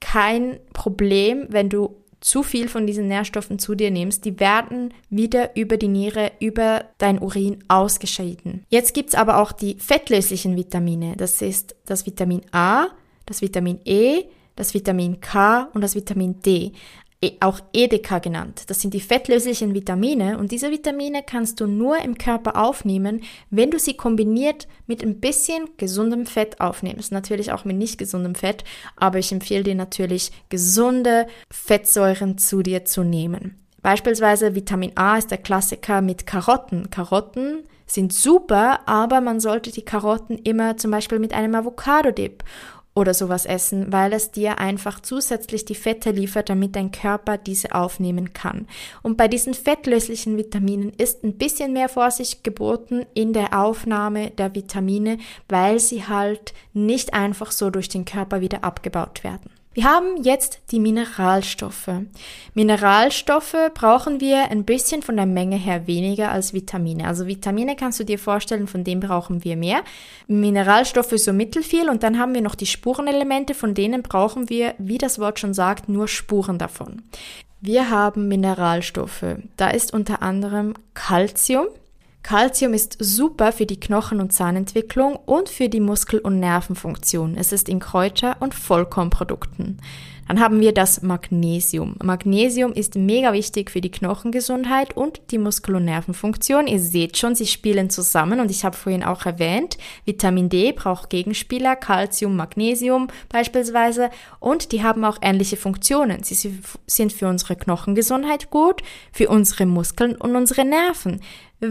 [0.00, 4.24] kein Problem, wenn du zu viel von diesen Nährstoffen zu dir nimmst.
[4.24, 8.64] Die werden wieder über die Niere, über dein Urin ausgeschieden.
[8.70, 11.16] Jetzt gibt's aber auch die fettlöslichen Vitamine.
[11.18, 12.86] Das ist das Vitamin A,
[13.26, 14.22] das Vitamin E,
[14.56, 16.72] das Vitamin K und das Vitamin D.
[17.24, 18.64] E, auch EDK genannt.
[18.66, 23.70] Das sind die fettlöslichen Vitamine und diese Vitamine kannst du nur im Körper aufnehmen, wenn
[23.70, 27.12] du sie kombiniert mit ein bisschen gesundem Fett aufnimmst.
[27.12, 28.64] Natürlich auch mit nicht gesundem Fett,
[28.96, 33.58] aber ich empfehle dir natürlich gesunde Fettsäuren zu dir zu nehmen.
[33.80, 36.90] Beispielsweise Vitamin A ist der Klassiker mit Karotten.
[36.90, 42.44] Karotten sind super, aber man sollte die Karotten immer zum Beispiel mit einem Avocado-Dip
[42.94, 47.74] oder sowas essen, weil es dir einfach zusätzlich die Fette liefert, damit dein Körper diese
[47.74, 48.68] aufnehmen kann.
[49.02, 54.54] Und bei diesen fettlöslichen Vitaminen ist ein bisschen mehr Vorsicht geboten in der Aufnahme der
[54.54, 59.50] Vitamine, weil sie halt nicht einfach so durch den Körper wieder abgebaut werden.
[59.74, 61.90] Wir haben jetzt die Mineralstoffe.
[62.54, 67.08] Mineralstoffe brauchen wir ein bisschen von der Menge her weniger als Vitamine.
[67.08, 69.82] Also Vitamine kannst du dir vorstellen, von dem brauchen wir mehr.
[70.28, 74.98] Mineralstoffe so mittelfiel und dann haben wir noch die Spurenelemente, von denen brauchen wir, wie
[74.98, 77.02] das Wort schon sagt, nur Spuren davon.
[77.60, 79.24] Wir haben Mineralstoffe.
[79.56, 81.66] Da ist unter anderem Calcium,
[82.24, 87.36] Calcium ist super für die Knochen- und Zahnentwicklung und für die Muskel- und Nervenfunktion.
[87.36, 89.78] Es ist in Kräuter- und Vollkornprodukten.
[90.26, 91.96] Dann haben wir das Magnesium.
[92.02, 96.66] Magnesium ist mega wichtig für die Knochengesundheit und die Muskel- und Nervenfunktion.
[96.66, 101.10] Ihr seht schon, sie spielen zusammen und ich habe vorhin auch erwähnt, Vitamin D braucht
[101.10, 104.08] Gegenspieler, Calcium, Magnesium beispielsweise
[104.40, 106.22] und die haben auch ähnliche Funktionen.
[106.22, 108.80] Sie sind für unsere Knochengesundheit gut,
[109.12, 111.20] für unsere Muskeln und unsere Nerven.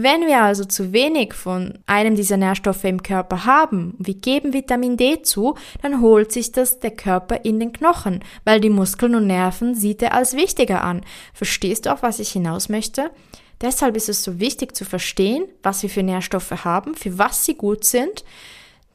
[0.02, 4.96] Wenn wir also zu wenig von einem dieser Nährstoffe im Körper haben, wir geben Vitamin
[4.96, 9.28] D zu, dann holt sich das der Körper in den Knochen, weil die Muskeln und
[9.28, 11.02] Nerven sieht er als wichtiger an.
[11.32, 13.12] Verstehst du auch, was ich hinaus möchte?
[13.60, 17.54] Deshalb ist es so wichtig zu verstehen, was wir für Nährstoffe haben, für was sie
[17.54, 18.24] gut sind,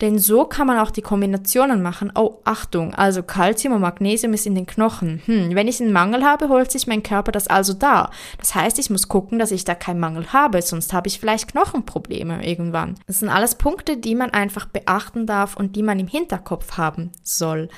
[0.02, 2.12] denn so kann man auch die Kombinationen machen.
[2.16, 5.22] Oh, Achtung, also Calcium und Magnesium ist in den Knochen.
[5.26, 8.10] Hm, wenn ich einen Mangel habe, holt sich mein Körper das also da.
[8.38, 11.52] Das heißt, ich muss gucken, dass ich da keinen Mangel habe, sonst habe ich vielleicht
[11.52, 12.96] Knochenprobleme irgendwann.
[13.08, 17.12] Das sind alles Punkte, die man einfach beachten darf und die man im Hinterkopf haben
[17.24, 17.70] soll.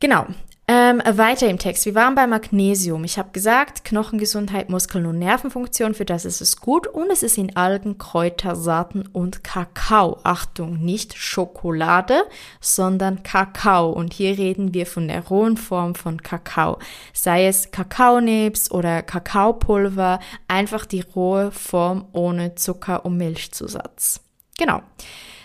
[0.00, 0.26] Genau.
[0.68, 1.86] Ähm, weiter im Text.
[1.86, 3.04] Wir waren bei Magnesium.
[3.04, 6.88] Ich habe gesagt, Knochengesundheit, Muskeln- und Nervenfunktion, für das ist es gut.
[6.88, 10.18] Und es ist in Algen, Kräuter, Saaten und Kakao.
[10.24, 12.24] Achtung, nicht Schokolade,
[12.60, 13.92] sondern Kakao.
[13.92, 16.80] Und hier reden wir von der rohen Form von Kakao.
[17.12, 24.20] Sei es Kakaonebs oder Kakaopulver, einfach die rohe Form ohne Zucker- und Milchzusatz.
[24.58, 24.82] Genau.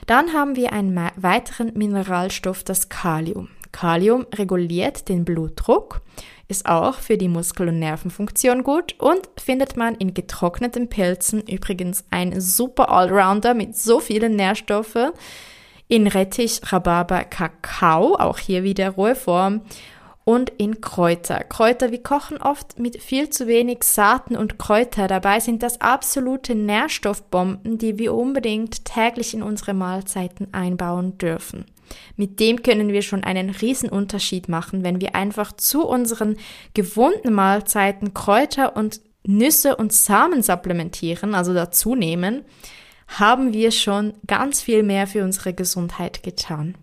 [0.07, 3.49] Dann haben wir einen weiteren Mineralstoff, das Kalium.
[3.71, 6.01] Kalium reguliert den Blutdruck,
[6.47, 12.03] ist auch für die Muskel- und Nervenfunktion gut und findet man in getrockneten Pilzen übrigens
[12.11, 15.11] ein super Allrounder mit so vielen Nährstoffen.
[15.87, 19.61] In Rettich, Rhabarber, Kakao, auch hier wieder rohe Form
[20.23, 21.43] und in Kräuter.
[21.43, 25.07] Kräuter, wir kochen oft mit viel zu wenig Saaten und Kräuter.
[25.07, 31.65] Dabei sind das absolute Nährstoffbomben, die wir unbedingt täglich in unsere Mahlzeiten einbauen dürfen.
[32.15, 36.37] Mit dem können wir schon einen riesen Unterschied machen, wenn wir einfach zu unseren
[36.73, 42.43] gewohnten Mahlzeiten Kräuter und Nüsse und Samen supplementieren, also dazu nehmen,
[43.07, 46.75] haben wir schon ganz viel mehr für unsere Gesundheit getan.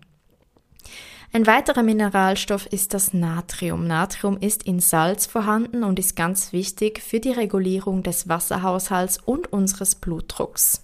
[1.31, 3.85] Ein weiterer Mineralstoff ist das Natrium.
[3.85, 9.53] Natrium ist in Salz vorhanden und ist ganz wichtig für die Regulierung des Wasserhaushalts und
[9.53, 10.81] unseres Blutdrucks.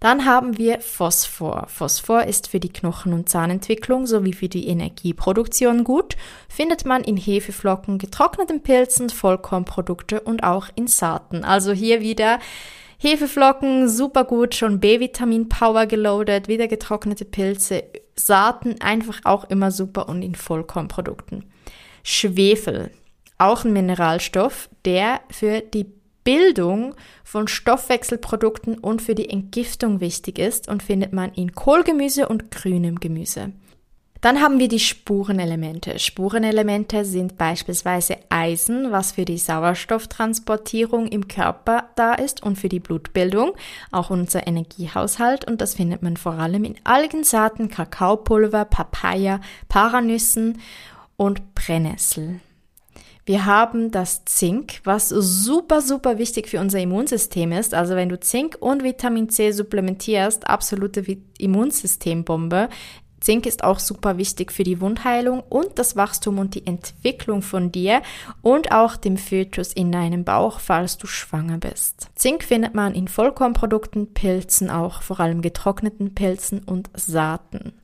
[0.00, 1.66] Dann haben wir Phosphor.
[1.66, 6.16] Phosphor ist für die Knochen- und Zahnentwicklung sowie für die Energieproduktion gut,
[6.48, 11.44] findet man in Hefeflocken, getrockneten Pilzen, Vollkornprodukte und auch in Saaten.
[11.44, 12.38] Also hier wieder
[12.98, 17.84] Hefeflocken, super gut, schon B-Vitamin Power geloadet, wieder getrocknete Pilze,
[18.16, 21.44] Saaten einfach auch immer super und in Vollkornprodukten.
[22.02, 22.90] Schwefel,
[23.36, 25.97] auch ein Mineralstoff, der für die
[26.28, 32.50] Bildung von Stoffwechselprodukten und für die Entgiftung wichtig ist und findet man in Kohlgemüse und
[32.50, 33.52] grünem Gemüse.
[34.20, 35.98] Dann haben wir die Spurenelemente.
[35.98, 42.80] Spurenelemente sind beispielsweise Eisen, was für die Sauerstofftransportierung im Körper da ist und für die
[42.80, 43.52] Blutbildung,
[43.90, 50.60] auch unser Energiehaushalt und das findet man vor allem in Algensaaten, Kakaopulver, Papaya, Paranüssen
[51.16, 52.40] und Brennnessel.
[53.28, 57.74] Wir haben das Zink, was super, super wichtig für unser Immunsystem ist.
[57.74, 61.04] Also wenn du Zink und Vitamin C supplementierst, absolute
[61.36, 62.70] Immunsystembombe.
[63.20, 67.70] Zink ist auch super wichtig für die Wundheilung und das Wachstum und die Entwicklung von
[67.70, 68.00] dir
[68.40, 72.08] und auch dem Fötus in deinem Bauch, falls du schwanger bist.
[72.14, 77.74] Zink findet man in Vollkornprodukten, Pilzen auch, vor allem getrockneten Pilzen und Saaten.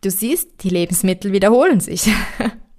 [0.00, 2.08] Du siehst, die Lebensmittel wiederholen sich.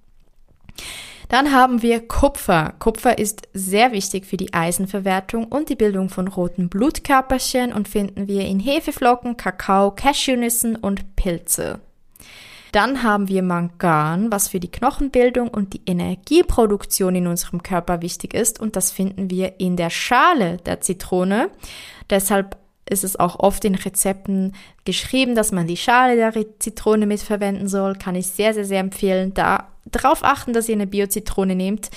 [1.31, 2.73] Dann haben wir Kupfer.
[2.79, 8.27] Kupfer ist sehr wichtig für die Eisenverwertung und die Bildung von roten Blutkörperchen und finden
[8.27, 11.79] wir in Hefeflocken, Kakao, Cashewnüssen und Pilze.
[12.73, 18.33] Dann haben wir Mangan, was für die Knochenbildung und die Energieproduktion in unserem Körper wichtig
[18.33, 21.49] ist und das finden wir in der Schale der Zitrone.
[22.09, 22.57] Deshalb
[22.91, 24.53] ist es auch oft in Rezepten
[24.85, 27.95] geschrieben, dass man die Schale der Zitrone mitverwenden soll.
[27.95, 29.33] Kann ich sehr, sehr, sehr empfehlen.
[29.33, 31.89] Da darauf achten, dass ihr eine Bio-Zitrone nehmt.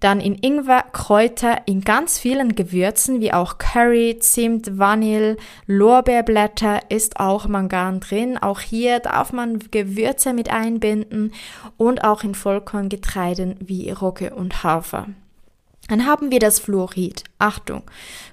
[0.00, 7.20] Dann in Ingwer, Kräuter, in ganz vielen Gewürzen wie auch Curry, Zimt, Vanille, Lorbeerblätter ist
[7.20, 8.36] auch Mangan drin.
[8.36, 11.32] Auch hier darf man Gewürze mit einbinden
[11.76, 15.06] und auch in Vollkorngetreiden wie Rogge und Hafer.
[15.92, 17.22] Dann haben wir das Fluorid.
[17.38, 17.82] Achtung,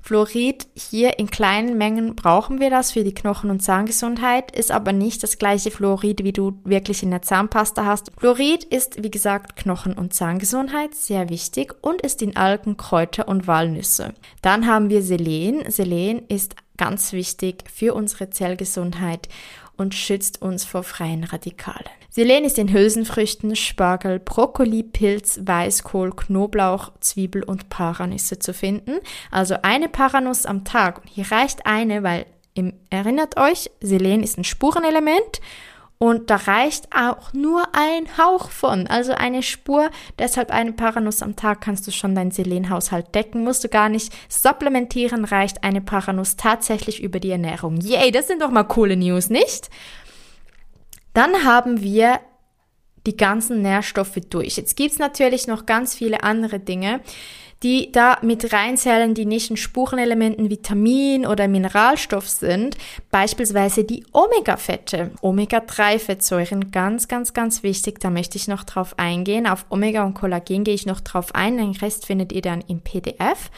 [0.02, 4.93] Fluorid hier in kleinen Mengen brauchen wir das für die Knochen- und Zahngesundheit, ist aber
[4.93, 8.13] nicht das gleiche Fluorid, wie du wirklich in der Zahnpasta hast.
[8.17, 13.45] Fluorid ist, wie gesagt, Knochen- und Zahngesundheit, sehr wichtig und ist in Algen, Kräuter und
[13.45, 14.13] Walnüsse.
[14.41, 15.69] Dann haben wir Selen.
[15.69, 19.28] Selen ist ganz wichtig für unsere Zellgesundheit
[19.76, 21.99] und schützt uns vor freien Radikalen.
[22.10, 28.99] Selen ist in Hülsenfrüchten, Spargel, Brokkoli, Pilz, Weißkohl, Knoblauch, Zwiebel und Paranüsse zu finden.
[29.32, 30.99] Also eine Paranuss am Tag.
[31.01, 32.26] Und hier reicht eine, weil
[32.89, 35.39] erinnert euch, Selen ist ein Spurenelement
[36.01, 39.89] und da reicht auch nur ein Hauch von, also eine Spur.
[40.18, 43.43] Deshalb eine Paranuss am Tag kannst du schon deinen Selenhaushalt decken.
[43.43, 47.82] Musst du gar nicht supplementieren, reicht eine Paranuss tatsächlich über die Ernährung.
[47.82, 49.70] Yay, das sind doch mal coole News, nicht?
[51.20, 52.22] Dann haben wir
[53.05, 54.55] die ganzen Nährstoffe durch.
[54.55, 57.01] Jetzt gibt's natürlich noch ganz viele andere Dinge,
[57.61, 62.78] die da mit reinzählen, die nicht in Spurenelementen Vitamin oder Mineralstoff sind,
[63.11, 69.45] beispielsweise die Omega-Fette, Omega-3-Fettsäuren, ganz, ganz, ganz wichtig, da möchte ich noch drauf eingehen.
[69.45, 72.80] Auf Omega und Kollagen gehe ich noch drauf ein, den Rest findet ihr dann im
[72.80, 73.51] PDF.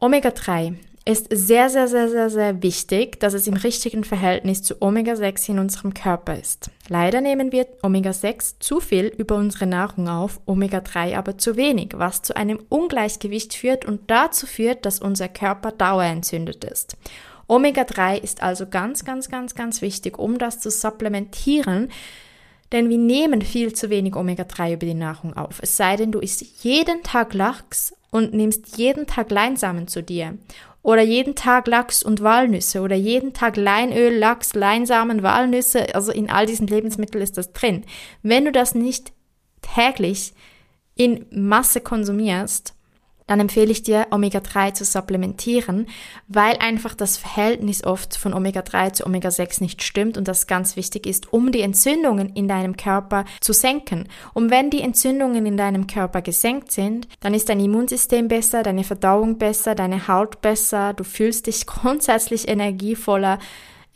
[0.00, 0.74] Omega-3
[1.06, 5.58] ist sehr, sehr, sehr, sehr, sehr wichtig, dass es im richtigen Verhältnis zu Omega-6 in
[5.58, 6.70] unserem Körper ist.
[6.88, 12.22] Leider nehmen wir Omega-6 zu viel über unsere Nahrung auf, Omega-3 aber zu wenig, was
[12.22, 16.96] zu einem Ungleichgewicht führt und dazu führt, dass unser Körper dauerentzündet ist.
[17.48, 21.90] Omega-3 ist also ganz, ganz, ganz, ganz wichtig, um das zu supplementieren,
[22.72, 25.58] denn wir nehmen viel zu wenig Omega-3 über die Nahrung auf.
[25.60, 30.38] Es sei denn, du isst jeden Tag Lachs und nimmst jeden Tag Leinsamen zu dir
[30.84, 36.30] oder jeden Tag Lachs und Walnüsse oder jeden Tag Leinöl, Lachs, Leinsamen, Walnüsse, also in
[36.30, 37.84] all diesen Lebensmitteln ist das drin.
[38.22, 39.12] Wenn du das nicht
[39.62, 40.34] täglich
[40.94, 42.74] in Masse konsumierst,
[43.26, 45.86] dann empfehle ich dir, Omega-3 zu supplementieren,
[46.28, 51.06] weil einfach das Verhältnis oft von Omega-3 zu Omega-6 nicht stimmt und das ganz wichtig
[51.06, 54.08] ist, um die Entzündungen in deinem Körper zu senken.
[54.34, 58.84] Und wenn die Entzündungen in deinem Körper gesenkt sind, dann ist dein Immunsystem besser, deine
[58.84, 63.38] Verdauung besser, deine Haut besser, du fühlst dich grundsätzlich energievoller,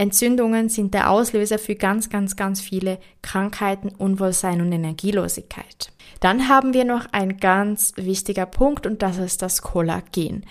[0.00, 5.90] Entzündungen sind der Auslöser für ganz, ganz, ganz viele Krankheiten, Unwohlsein und Energielosigkeit.
[6.20, 10.44] Dann haben wir noch ein ganz wichtiger Punkt und das ist das Kollagen.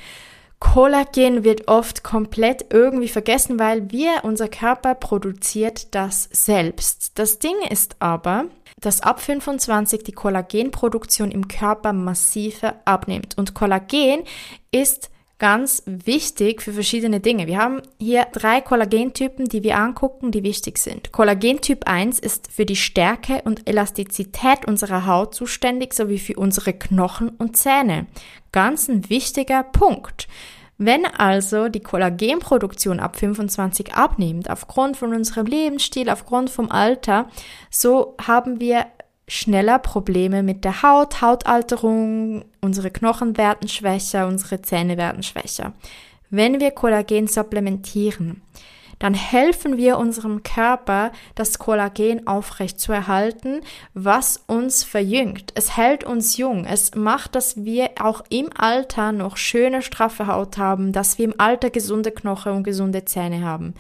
[0.60, 7.12] Kollagen wird oft komplett irgendwie vergessen, weil wir, unser Körper produziert das selbst.
[7.20, 8.46] Das Ding ist aber,
[8.82, 13.38] dass ab 25 die Kollagenproduktion im Körper massiver abnimmt.
[13.38, 14.24] Und Kollagen
[14.72, 17.48] ist ganz wichtig für verschiedene Dinge.
[17.48, 21.12] Wir haben hier drei Kollagentypen, die wir angucken, die wichtig sind.
[21.12, 27.30] Kollagentyp 1 ist für die Stärke und Elastizität unserer Haut zuständig, sowie für unsere Knochen
[27.30, 28.08] und Zähne.
[28.52, 30.28] Ganz ein wichtiger Punkt.
[30.80, 37.30] Wenn also die Kollagenproduktion ab 25 abnimmt, aufgrund von unserem Lebensstil, aufgrund vom Alter,
[37.72, 38.86] so haben wir
[39.28, 45.74] schneller Probleme mit der Haut, Hautalterung, unsere Knochen werden schwächer, unsere Zähne werden schwächer.
[46.30, 48.42] Wenn wir Kollagen supplementieren,
[49.00, 53.62] dann helfen wir unserem Körper, das Kollagen aufrecht zu erhalten,
[53.94, 55.52] was uns verjüngt.
[55.56, 56.66] Es hält uns jung.
[56.66, 61.40] Es macht, dass wir auch im Alter noch schöne, straffe Haut haben, dass wir im
[61.40, 63.76] Alter gesunde Knochen und gesunde Zähne haben.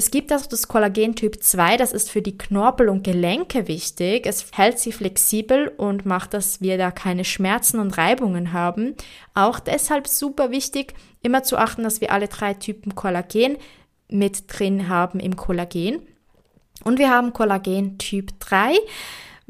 [0.00, 4.24] Es gibt also das Kollagen Typ 2, das ist für die Knorpel und Gelenke wichtig.
[4.24, 8.94] Es hält sie flexibel und macht, dass wir da keine Schmerzen und Reibungen haben.
[9.34, 13.58] Auch deshalb super wichtig, immer zu achten, dass wir alle drei Typen Kollagen
[14.08, 16.00] mit drin haben im Kollagen.
[16.82, 18.78] Und wir haben Kollagen Typ 3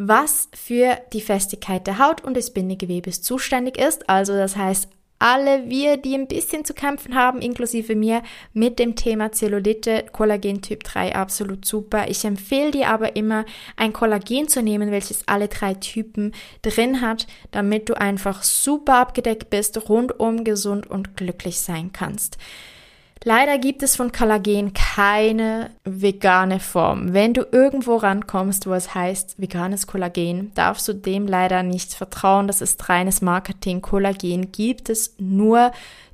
[0.03, 4.09] was für die Festigkeit der Haut und des Bindegewebes zuständig ist.
[4.09, 4.89] Also das heißt,
[5.21, 8.23] alle wir, die ein bisschen zu kämpfen haben, inklusive mir,
[8.55, 12.09] mit dem Thema Zellulite, Kollagen Typ 3 absolut super.
[12.09, 13.45] Ich empfehle dir aber immer,
[13.77, 19.51] ein Kollagen zu nehmen, welches alle drei Typen drin hat, damit du einfach super abgedeckt
[19.51, 22.39] bist, rundum gesund und glücklich sein kannst.
[23.23, 27.13] Leider gibt es von Kollagen keine vegane Form.
[27.13, 32.47] Wenn du irgendwo rankommst, wo es heißt veganes Kollagen, darfst du dem leider nicht vertrauen.
[32.47, 33.83] Das ist reines Marketing.
[33.83, 35.71] Kollagen gibt es nur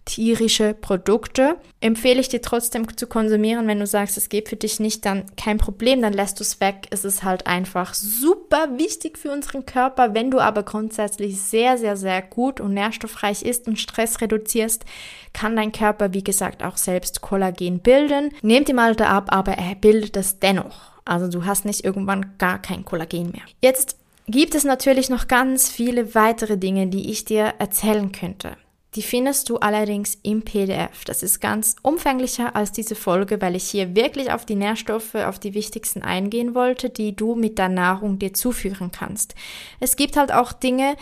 [0.07, 1.57] tierische Produkte.
[1.81, 5.25] Empfehle ich dir trotzdem zu konsumieren, wenn du sagst, es geht für dich nicht, dann
[5.37, 6.87] kein Problem, dann lässt du es weg.
[6.91, 10.15] Es ist halt einfach super wichtig für unseren Körper.
[10.15, 14.87] Wenn du aber grundsätzlich sehr, sehr, sehr gut und nährstoffreich isst und Stress reduzierst,
[15.35, 18.31] kann dein Körper, wie gesagt, auch selbst Kollagen bilden.
[18.41, 20.93] Nehmt im Alter ab, aber er bildet es dennoch.
[21.05, 23.43] Also du hast nicht irgendwann gar kein Kollagen mehr.
[23.61, 23.97] Jetzt
[24.29, 28.57] gibt es natürlich noch ganz viele weitere Dinge, die ich dir erzählen könnte.
[28.97, 31.05] Die findest du allerdings im PDF.
[31.05, 35.39] Das ist ganz umfänglicher als diese Folge, weil ich hier wirklich auf die Nährstoffe, auf
[35.39, 39.35] die wichtigsten eingehen wollte, die du mit der Nahrung dir zuführen kannst.
[39.81, 40.97] Es gibt halt auch Dinge,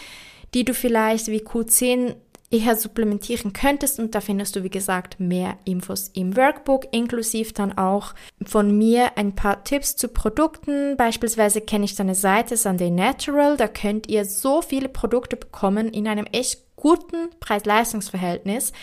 [0.54, 2.16] die du vielleicht wie Q10
[2.50, 3.98] eher supplementieren könntest.
[3.98, 8.14] Und da findest du, wie gesagt, mehr Infos im Workbook, inklusive dann auch
[8.44, 10.96] von mir ein paar Tipps zu Produkten.
[10.96, 13.56] Beispielsweise kenne ich deine Seite Sunday Natural.
[13.56, 18.74] Da könnt ihr so viele Produkte bekommen in einem echt guten Preis-Leistungs-Verhältnis.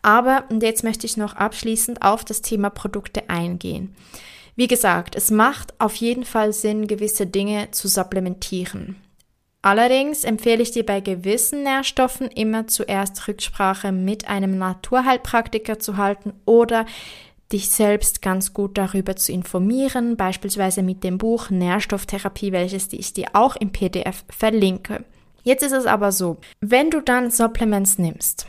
[0.00, 3.94] Aber, und jetzt möchte ich noch abschließend auf das Thema Produkte eingehen.
[4.56, 8.96] Wie gesagt, es macht auf jeden Fall Sinn, gewisse Dinge zu supplementieren.
[9.60, 16.32] Allerdings empfehle ich dir bei gewissen Nährstoffen immer zuerst Rücksprache mit einem Naturheilpraktiker zu halten
[16.46, 16.86] oder
[17.52, 23.28] dich selbst ganz gut darüber zu informieren, beispielsweise mit dem Buch Nährstofftherapie, welches ich dir
[23.34, 25.04] auch im PDF verlinke.
[25.42, 28.46] Jetzt ist es aber so, wenn du dann Supplements nimmst,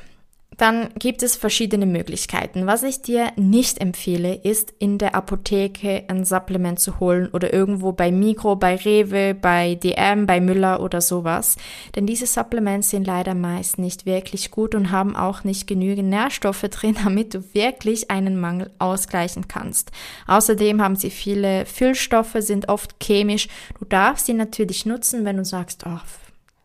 [0.61, 2.67] dann gibt es verschiedene Möglichkeiten.
[2.67, 7.93] Was ich dir nicht empfehle, ist in der Apotheke ein Supplement zu holen oder irgendwo
[7.93, 11.57] bei Mikro, bei Rewe, bei DM, bei Müller oder sowas.
[11.95, 16.61] Denn diese Supplements sind leider meist nicht wirklich gut und haben auch nicht genügend Nährstoffe
[16.69, 19.91] drin, damit du wirklich einen Mangel ausgleichen kannst.
[20.27, 23.47] Außerdem haben sie viele Füllstoffe, sind oft chemisch.
[23.79, 25.97] Du darfst sie natürlich nutzen, wenn du sagst, oh,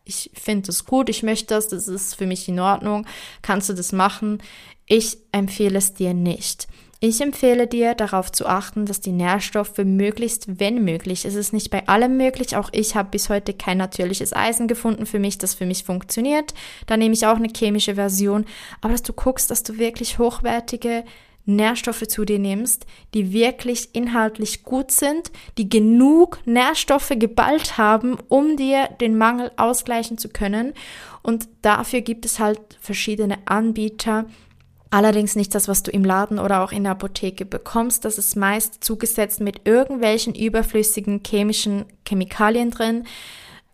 [0.07, 3.05] ich finde das gut, ich möchte das, das ist für mich in Ordnung,
[3.41, 4.41] kannst du das machen?
[4.85, 6.67] Ich empfehle es dir nicht.
[6.99, 11.69] Ich empfehle dir darauf zu achten, dass die Nährstoffe möglichst, wenn möglich, es ist nicht
[11.69, 15.53] bei allem möglich, auch ich habe bis heute kein natürliches Eisen gefunden für mich, das
[15.53, 16.55] für mich funktioniert.
[16.87, 18.45] Da nehme ich auch eine chemische Version,
[18.81, 21.03] aber dass du guckst, dass du wirklich hochwertige
[21.47, 28.57] Nährstoffe zu dir nimmst, die wirklich inhaltlich gut sind, die genug Nährstoffe geballt haben, um
[28.57, 30.73] dir den Mangel ausgleichen zu können.
[31.23, 34.25] Und dafür gibt es halt verschiedene Anbieter.
[34.89, 38.05] Allerdings nicht das, was du im Laden oder auch in der Apotheke bekommst.
[38.05, 43.05] Das ist meist zugesetzt mit irgendwelchen überflüssigen chemischen Chemikalien drin.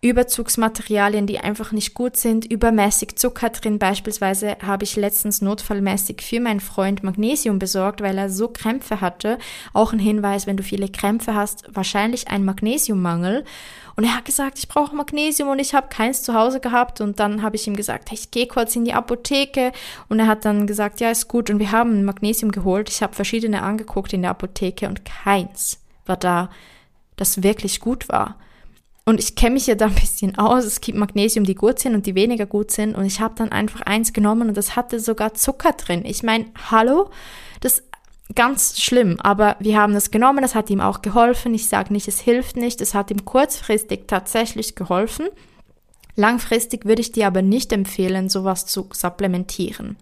[0.04, 3.78] Überzugsmaterialien, die einfach nicht gut sind, übermäßig Zucker drin.
[3.78, 9.38] Beispielsweise habe ich letztens notfallmäßig für meinen Freund Magnesium besorgt, weil er so Krämpfe hatte.
[9.72, 13.46] Auch ein Hinweis, wenn du viele Krämpfe hast, wahrscheinlich ein Magnesiummangel.
[13.96, 17.00] Und er hat gesagt, ich brauche Magnesium und ich habe keins zu Hause gehabt.
[17.00, 19.72] Und dann habe ich ihm gesagt, ich gehe kurz in die Apotheke.
[20.10, 21.48] Und er hat dann gesagt, ja, ist gut.
[21.48, 22.90] Und wir haben Magnesium geholt.
[22.90, 26.50] Ich habe verschiedene angeguckt in der Apotheke und keins war da,
[27.16, 28.36] das wirklich gut war.
[29.06, 30.64] Und ich kenne mich ja da ein bisschen aus.
[30.64, 32.96] Es gibt Magnesium, die gut sind und die weniger gut sind.
[32.96, 36.04] Und ich habe dann einfach eins genommen und das hatte sogar Zucker drin.
[36.06, 37.10] Ich meine, hallo,
[37.60, 37.84] das ist
[38.34, 39.18] ganz schlimm.
[39.20, 41.52] Aber wir haben das genommen, das hat ihm auch geholfen.
[41.54, 42.80] Ich sage nicht, es hilft nicht.
[42.80, 45.28] Es hat ihm kurzfristig tatsächlich geholfen.
[46.16, 49.96] Langfristig würde ich dir aber nicht empfehlen, sowas zu supplementieren.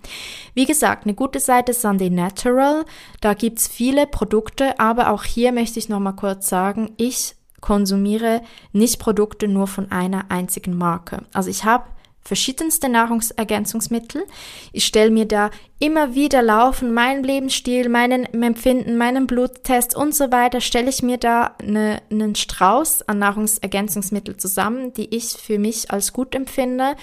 [0.55, 2.85] Wie gesagt, eine gute Seite ist Sunday Natural.
[3.21, 8.43] Da gibt's viele Produkte, aber auch hier möchte ich nochmal kurz sagen, ich konsumiere
[8.73, 11.23] nicht Produkte nur von einer einzigen Marke.
[11.33, 11.85] Also ich habe
[12.25, 14.25] verschiedenste Nahrungsergänzungsmittel.
[14.73, 20.31] Ich stelle mir da immer wieder laufen, meinen Lebensstil, meinen Empfinden, meinen Bluttest und so
[20.31, 25.91] weiter, stelle ich mir da eine, einen Strauß an Nahrungsergänzungsmittel zusammen, die ich für mich
[25.91, 26.97] als gut empfinde,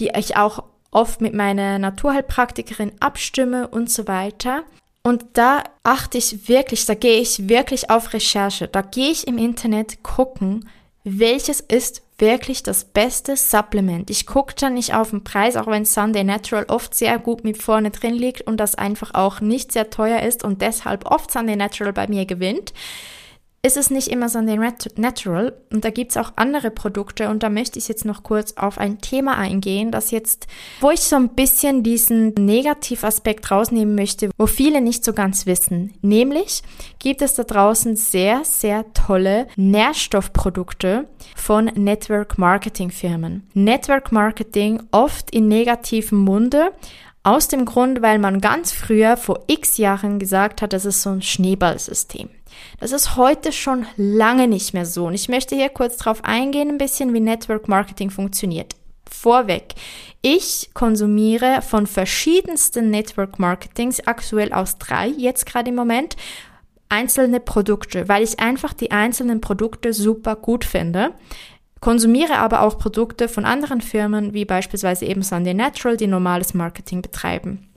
[0.00, 4.64] die ich auch oft mit meiner Naturheilpraktikerin abstimme und so weiter.
[5.08, 8.68] Und da achte ich wirklich, da gehe ich wirklich auf Recherche.
[8.68, 10.68] Da gehe ich im Internet gucken,
[11.02, 14.10] welches ist wirklich das beste Supplement.
[14.10, 17.56] Ich gucke dann nicht auf den Preis, auch wenn Sunday Natural oft sehr gut mit
[17.56, 21.56] vorne drin liegt und das einfach auch nicht sehr teuer ist und deshalb oft Sunday
[21.56, 22.74] Natural bei mir gewinnt
[23.68, 24.58] ist es nicht immer Sunday
[24.96, 28.78] Natural und da gibt's auch andere Produkte und da möchte ich jetzt noch kurz auf
[28.78, 30.46] ein Thema eingehen, das jetzt,
[30.80, 35.92] wo ich so ein bisschen diesen Negativaspekt rausnehmen möchte, wo viele nicht so ganz wissen.
[36.00, 36.62] Nämlich
[36.98, 41.06] gibt es da draußen sehr, sehr tolle Nährstoffprodukte
[41.36, 43.46] von Network Marketing Firmen.
[43.52, 46.72] Network Marketing oft in negativem Munde,
[47.28, 51.10] aus dem Grund, weil man ganz früher vor x Jahren gesagt hat, das ist so
[51.10, 52.30] ein Schneeballsystem.
[52.80, 55.06] Das ist heute schon lange nicht mehr so.
[55.06, 58.74] Und ich möchte hier kurz drauf eingehen, ein bisschen, wie Network Marketing funktioniert.
[59.10, 59.74] Vorweg,
[60.22, 66.16] ich konsumiere von verschiedensten Network Marketings, aktuell aus drei, jetzt gerade im Moment,
[66.88, 71.14] einzelne Produkte, weil ich einfach die einzelnen Produkte super gut finde.
[71.80, 77.02] Konsumiere aber auch Produkte von anderen Firmen, wie beispielsweise eben Sunday Natural, die normales Marketing
[77.02, 77.68] betreiben.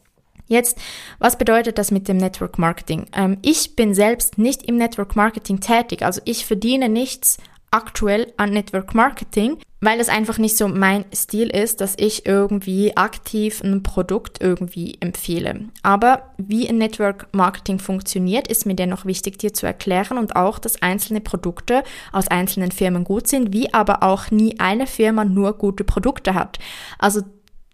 [0.51, 0.77] Jetzt,
[1.17, 3.05] was bedeutet das mit dem Network Marketing?
[3.15, 7.37] Ähm, ich bin selbst nicht im Network Marketing tätig, also ich verdiene nichts
[7.71, 12.97] aktuell an Network Marketing, weil es einfach nicht so mein Stil ist, dass ich irgendwie
[12.97, 15.69] aktiv ein Produkt irgendwie empfehle.
[15.83, 20.59] Aber wie ein Network Marketing funktioniert, ist mir dennoch wichtig dir zu erklären und auch,
[20.59, 25.57] dass einzelne Produkte aus einzelnen Firmen gut sind, wie aber auch nie eine Firma nur
[25.57, 26.59] gute Produkte hat.
[26.99, 27.21] Also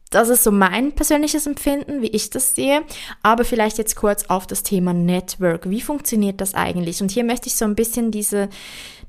[0.09, 2.83] Das ist so mein persönliches Empfinden, wie ich das sehe.
[3.23, 5.69] Aber vielleicht jetzt kurz auf das Thema Network.
[5.69, 7.01] Wie funktioniert das eigentlich?
[7.01, 8.49] Und hier möchte ich so ein bisschen diese,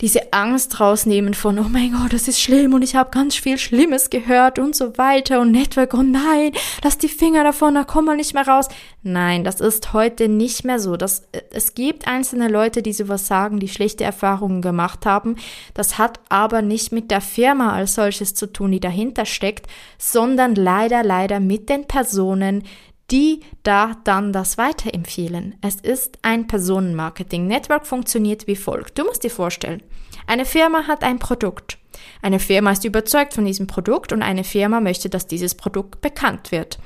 [0.00, 3.58] diese Angst rausnehmen von, oh mein Gott, das ist schlimm und ich habe ganz viel
[3.58, 6.52] Schlimmes gehört und so weiter und Network, oh nein,
[6.84, 8.68] lass die Finger davon, da kommen wir nicht mehr raus.
[9.02, 10.96] Nein, das ist heute nicht mehr so.
[10.96, 15.36] Das, es gibt einzelne Leute, die sowas sagen, die schlechte Erfahrungen gemacht haben.
[15.74, 19.66] Das hat aber nicht mit der Firma als solches zu tun, die dahinter steckt,
[19.98, 22.64] sondern leider, leider mit den Personen,
[23.10, 25.56] die da dann das weiterempfehlen.
[25.62, 28.98] Es ist ein Personenmarketing-Network, funktioniert wie folgt.
[28.98, 29.82] Du musst dir vorstellen,
[30.26, 31.78] eine Firma hat ein Produkt.
[32.22, 36.52] Eine Firma ist überzeugt von diesem Produkt und eine Firma möchte, dass dieses Produkt bekannt
[36.52, 36.78] wird.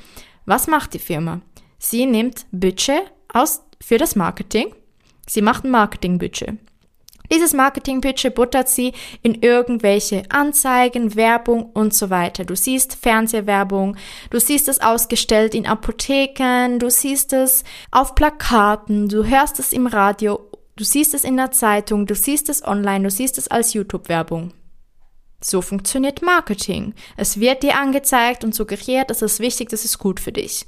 [0.47, 1.41] Was macht die Firma?
[1.79, 4.75] Sie nimmt Budget aus für das Marketing.
[5.27, 6.59] Sie macht ein Marketingbudget.
[7.33, 12.45] Dieses Marketingbudget buttert sie in irgendwelche Anzeigen, Werbung und so weiter.
[12.45, 13.97] Du siehst Fernsehwerbung,
[14.29, 19.87] du siehst es ausgestellt in Apotheken, du siehst es auf Plakaten, du hörst es im
[19.87, 20.41] Radio,
[20.77, 24.53] du siehst es in der Zeitung, du siehst es online, du siehst es als YouTube-Werbung.
[25.43, 26.93] So funktioniert Marketing.
[27.17, 30.67] Es wird dir angezeigt und suggeriert, es ist wichtig, das ist gut für dich.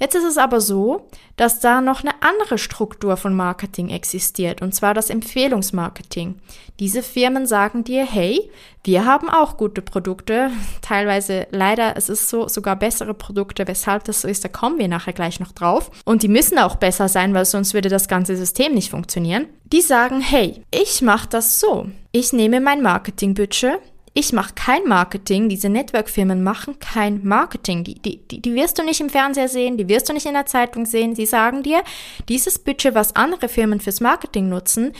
[0.00, 4.74] Jetzt ist es aber so, dass da noch eine andere Struktur von Marketing existiert, und
[4.74, 6.36] zwar das Empfehlungsmarketing.
[6.78, 8.50] Diese Firmen sagen dir, hey,
[8.82, 14.22] wir haben auch gute Produkte, teilweise leider, es ist so, sogar bessere Produkte, weshalb das
[14.22, 15.90] so ist, da kommen wir nachher gleich noch drauf.
[16.06, 19.48] Und die müssen auch besser sein, weil sonst würde das ganze System nicht funktionieren.
[19.70, 21.86] Die sagen, hey, ich mache das so.
[22.10, 23.78] Ich nehme mein Marketingbudget,
[24.12, 27.84] ich mache kein Marketing, diese Network-Firmen machen kein Marketing.
[27.84, 30.34] Die, die, die, die wirst du nicht im Fernseher sehen, die wirst du nicht in
[30.34, 31.14] der Zeitung sehen.
[31.14, 31.82] Sie sagen dir,
[32.28, 34.92] dieses Budget, was andere Firmen fürs Marketing nutzen,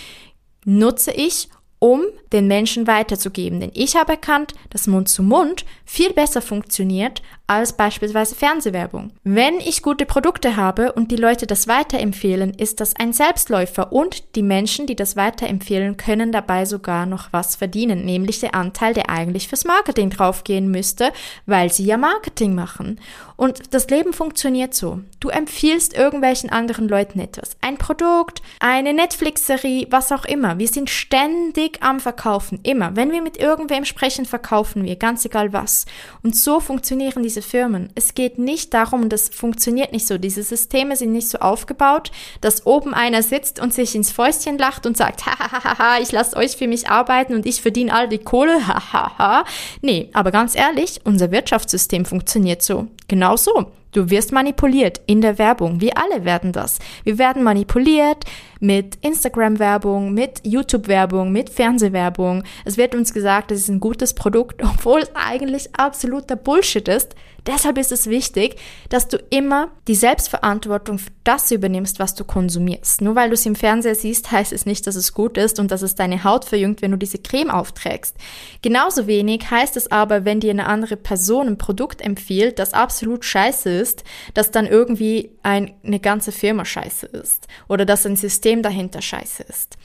[0.65, 1.49] nutze ich,
[1.81, 3.59] um den Menschen weiterzugeben.
[3.59, 9.11] Denn ich habe erkannt, dass Mund zu Mund viel besser funktioniert als beispielsweise Fernsehwerbung.
[9.25, 14.37] Wenn ich gute Produkte habe und die Leute das weiterempfehlen, ist das ein Selbstläufer und
[14.37, 19.11] die Menschen, die das weiterempfehlen, können dabei sogar noch was verdienen, nämlich der Anteil, der
[19.11, 21.13] eigentlich fürs Marketing draufgehen müsste,
[21.47, 23.01] weil sie ja Marketing machen.
[23.37, 25.01] Und das Leben funktioniert so.
[25.19, 27.57] Du empfiehlst irgendwelchen anderen Leuten etwas.
[27.63, 30.59] Ein Produkt, eine Netflix-Serie, was auch immer.
[30.59, 32.61] Wir sind ständig am Verkaufen.
[32.63, 32.95] Immer.
[32.97, 34.97] Wenn wir mit irgendwem sprechen, verkaufen wir.
[34.97, 35.87] Ganz egal was.
[36.23, 37.91] Und so funktionieren diese diese Firmen.
[37.95, 40.19] Es geht nicht darum, das funktioniert nicht so.
[40.19, 42.11] Diese Systeme sind nicht so aufgebaut,
[42.41, 46.57] dass oben einer sitzt und sich ins Fäustchen lacht und sagt, hahaha, ich lasse euch
[46.57, 49.45] für mich arbeiten und ich verdiene all die Kohle, hahaha.
[49.81, 52.89] nee, aber ganz ehrlich, unser Wirtschaftssystem funktioniert so.
[53.09, 53.73] Genau so.
[53.93, 55.81] Du wirst manipuliert in der Werbung.
[55.81, 56.79] Wir alle werden das.
[57.03, 58.25] Wir werden manipuliert
[58.61, 62.45] mit Instagram-Werbung, mit YouTube-Werbung, mit Fernsehwerbung.
[62.65, 67.17] Es wird uns gesagt, es ist ein gutes Produkt, obwohl es eigentlich absoluter Bullshit ist.
[67.47, 68.57] Deshalb ist es wichtig,
[68.89, 73.01] dass du immer die Selbstverantwortung für das übernimmst, was du konsumierst.
[73.01, 75.71] Nur weil du es im Fernseher siehst, heißt es nicht, dass es gut ist und
[75.71, 78.17] dass es deine Haut verjüngt, wenn du diese Creme aufträgst.
[78.63, 83.25] Genauso wenig heißt es aber, wenn dir eine andere Person ein Produkt empfiehlt, das absolut
[83.25, 84.05] scheiße ist,
[84.35, 89.45] dass dann irgendwie ein, eine ganze Firma scheiße ist oder dass ein System dahinter scheiße
[89.45, 89.79] ist.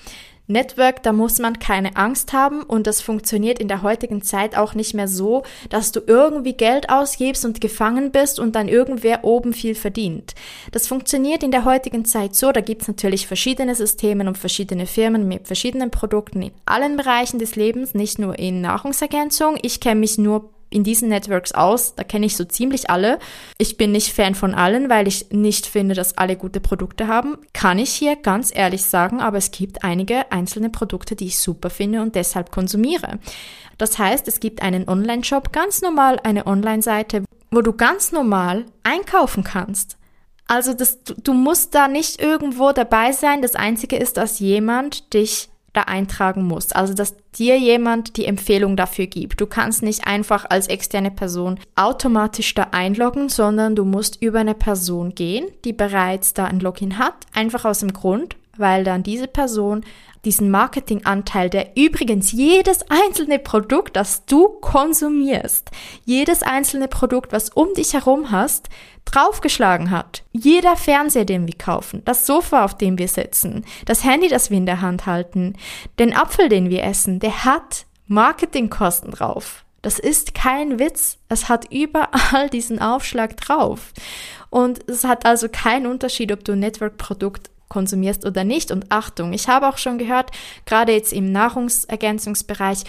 [0.47, 4.75] Network, da muss man keine Angst haben und das funktioniert in der heutigen Zeit auch
[4.75, 9.53] nicht mehr so, dass du irgendwie Geld ausgibst und gefangen bist und dann irgendwer oben
[9.53, 10.35] viel verdient.
[10.71, 15.27] Das funktioniert in der heutigen Zeit so, da gibt's natürlich verschiedene Systeme und verschiedene Firmen
[15.27, 19.57] mit verschiedenen Produkten in allen Bereichen des Lebens, nicht nur in Nahrungsergänzung.
[19.63, 21.95] Ich kenne mich nur in diesen Networks aus.
[21.95, 23.17] Da kenne ich so ziemlich alle.
[23.57, 27.37] Ich bin nicht Fan von allen, weil ich nicht finde, dass alle gute Produkte haben.
[27.53, 31.69] Kann ich hier ganz ehrlich sagen, aber es gibt einige einzelne Produkte, die ich super
[31.69, 33.19] finde und deshalb konsumiere.
[33.77, 39.43] Das heißt, es gibt einen Online-Shop, ganz normal eine Online-Seite, wo du ganz normal einkaufen
[39.43, 39.97] kannst.
[40.47, 43.41] Also das, du, musst da nicht irgendwo dabei sein.
[43.41, 46.75] Das Einzige ist, dass jemand dich da eintragen musst.
[46.75, 49.41] Also, dass dir jemand die Empfehlung dafür gibt.
[49.41, 54.55] Du kannst nicht einfach als externe Person automatisch da einloggen, sondern du musst über eine
[54.55, 57.15] Person gehen, die bereits da ein Login hat.
[57.33, 59.83] Einfach aus dem Grund, weil dann diese Person
[60.25, 65.71] diesen Marketinganteil, der übrigens jedes einzelne Produkt, das du konsumierst,
[66.03, 68.69] jedes einzelne Produkt, was um dich herum hast,
[69.05, 70.23] draufgeschlagen hat.
[70.31, 74.57] Jeder Fernseher, den wir kaufen, das Sofa, auf dem wir sitzen, das Handy, das wir
[74.57, 75.53] in der Hand halten,
[75.99, 79.63] den Apfel, den wir essen, der hat Marketingkosten drauf.
[79.81, 81.19] Das ist kein Witz.
[81.29, 83.93] Es hat überall diesen Aufschlag drauf.
[84.49, 88.71] Und es hat also keinen Unterschied, ob du ein Network-Produkt konsumierst oder nicht.
[88.71, 90.31] Und Achtung, ich habe auch schon gehört,
[90.65, 92.83] gerade jetzt im Nahrungsergänzungsbereich,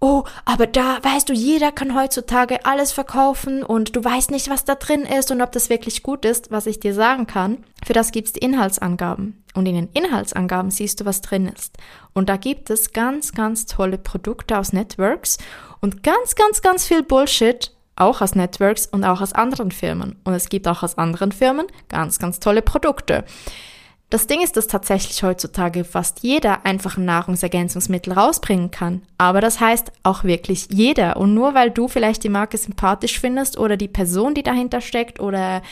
[0.00, 4.64] oh, aber da weißt du, jeder kann heutzutage alles verkaufen und du weißt nicht, was
[4.64, 7.64] da drin ist und ob das wirklich gut ist, was ich dir sagen kann.
[7.84, 9.42] Für das gibt es die Inhaltsangaben.
[9.54, 11.76] Und in den Inhaltsangaben siehst du, was drin ist.
[12.14, 15.38] Und da gibt es ganz, ganz tolle Produkte aus Networks
[15.80, 20.16] und ganz, ganz, ganz viel Bullshit, auch aus Networks und auch aus anderen Firmen.
[20.24, 23.24] Und es gibt auch aus anderen Firmen ganz, ganz tolle Produkte.
[24.12, 29.00] Das Ding ist, dass tatsächlich heutzutage fast jeder einfach ein Nahrungsergänzungsmittel rausbringen kann.
[29.16, 31.16] Aber das heißt auch wirklich jeder.
[31.16, 35.18] Und nur weil du vielleicht die Marke sympathisch findest oder die Person, die dahinter steckt
[35.18, 35.62] oder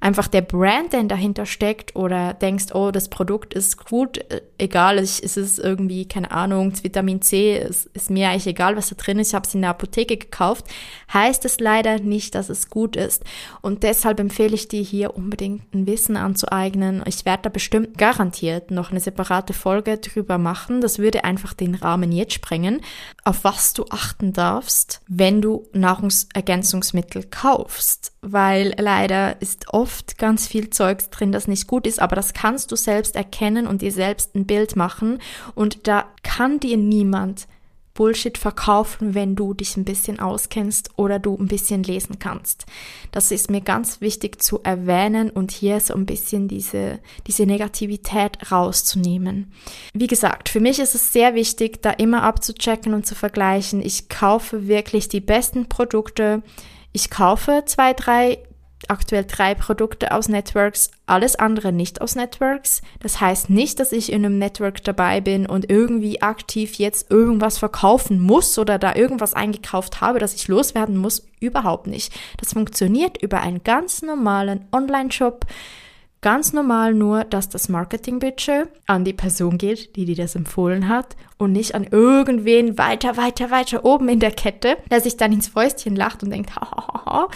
[0.00, 4.96] einfach der Brand, der dahinter steckt oder denkst, oh, das Produkt ist gut, äh, egal,
[4.96, 9.18] ist es irgendwie, keine Ahnung, Vitamin C, ist, ist mir eigentlich egal, was da drin
[9.18, 10.64] ist, ich habe es in der Apotheke gekauft,
[11.12, 13.24] heißt es leider nicht, dass es gut ist.
[13.60, 17.02] Und deshalb empfehle ich dir hier unbedingt ein Wissen anzueignen.
[17.06, 20.80] Ich werde da bestimmt garantiert noch eine separate Folge drüber machen.
[20.80, 22.80] Das würde einfach den Rahmen jetzt sprengen,
[23.24, 28.12] auf was du achten darfst, wenn du Nahrungsergänzungsmittel kaufst.
[28.22, 32.72] Weil leider ist oft ganz viel Zeugs drin, das nicht gut ist, aber das kannst
[32.72, 35.20] du selbst erkennen und dir selbst ein Bild machen.
[35.54, 37.46] Und da kann dir niemand
[37.94, 42.66] Bullshit verkaufen, wenn du dich ein bisschen auskennst oder du ein bisschen lesen kannst.
[43.12, 48.50] Das ist mir ganz wichtig zu erwähnen und hier so ein bisschen diese, diese Negativität
[48.50, 49.52] rauszunehmen.
[49.92, 53.82] Wie gesagt, für mich ist es sehr wichtig, da immer abzuchecken und zu vergleichen.
[53.82, 56.42] Ich kaufe wirklich die besten Produkte.
[56.92, 58.38] Ich kaufe zwei, drei
[58.88, 62.82] aktuell drei Produkte aus Networks, alles andere nicht aus Networks.
[63.00, 67.58] Das heißt nicht, dass ich in einem Network dabei bin und irgendwie aktiv jetzt irgendwas
[67.58, 71.26] verkaufen muss oder da irgendwas eingekauft habe, das ich loswerden muss.
[71.40, 72.12] Überhaupt nicht.
[72.38, 75.46] Das funktioniert über einen ganz normalen Online-Shop.
[76.22, 81.16] Ganz normal nur, dass das Marketingbudget an die Person geht, die dir das empfohlen hat
[81.38, 85.48] und nicht an irgendwen weiter, weiter, weiter oben in der Kette, der sich dann ins
[85.48, 87.28] Fäustchen lacht und denkt, hahaha.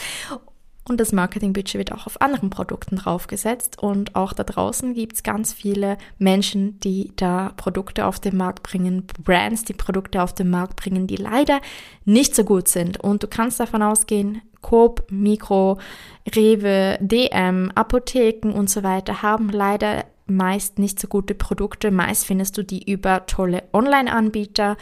[0.87, 3.83] Und das Marketingbudget wird auch auf anderen Produkten draufgesetzt.
[3.83, 8.63] Und auch da draußen gibt es ganz viele Menschen, die da Produkte auf den Markt
[8.63, 11.61] bringen, Brands, die Produkte auf den Markt bringen, die leider
[12.05, 13.01] nicht so gut sind.
[13.01, 15.79] Und du kannst davon ausgehen, Coop, Mikro,
[16.35, 21.91] Rewe, DM, Apotheken und so weiter haben leider meist nicht so gute Produkte.
[21.91, 24.77] Meist findest du die über tolle Online-Anbieter,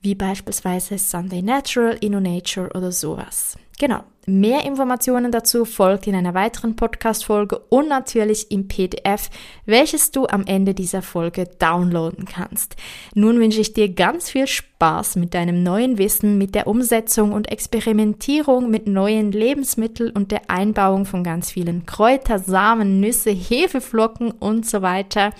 [0.00, 3.56] wie beispielsweise Sunday Natural, InnoNature oder sowas.
[3.78, 4.04] Genau.
[4.26, 9.30] Mehr Informationen dazu folgt in einer weiteren Podcast-Folge und natürlich im PDF,
[9.64, 12.76] welches du am Ende dieser Folge downloaden kannst.
[13.14, 17.50] Nun wünsche ich dir ganz viel Spaß mit deinem neuen Wissen, mit der Umsetzung und
[17.50, 24.66] Experimentierung mit neuen Lebensmitteln und der Einbauung von ganz vielen Kräuter, Samen, Nüsse, Hefeflocken und
[24.66, 25.30] so weiter.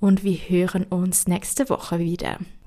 [0.00, 2.38] Und wir hören uns nächste Woche wieder.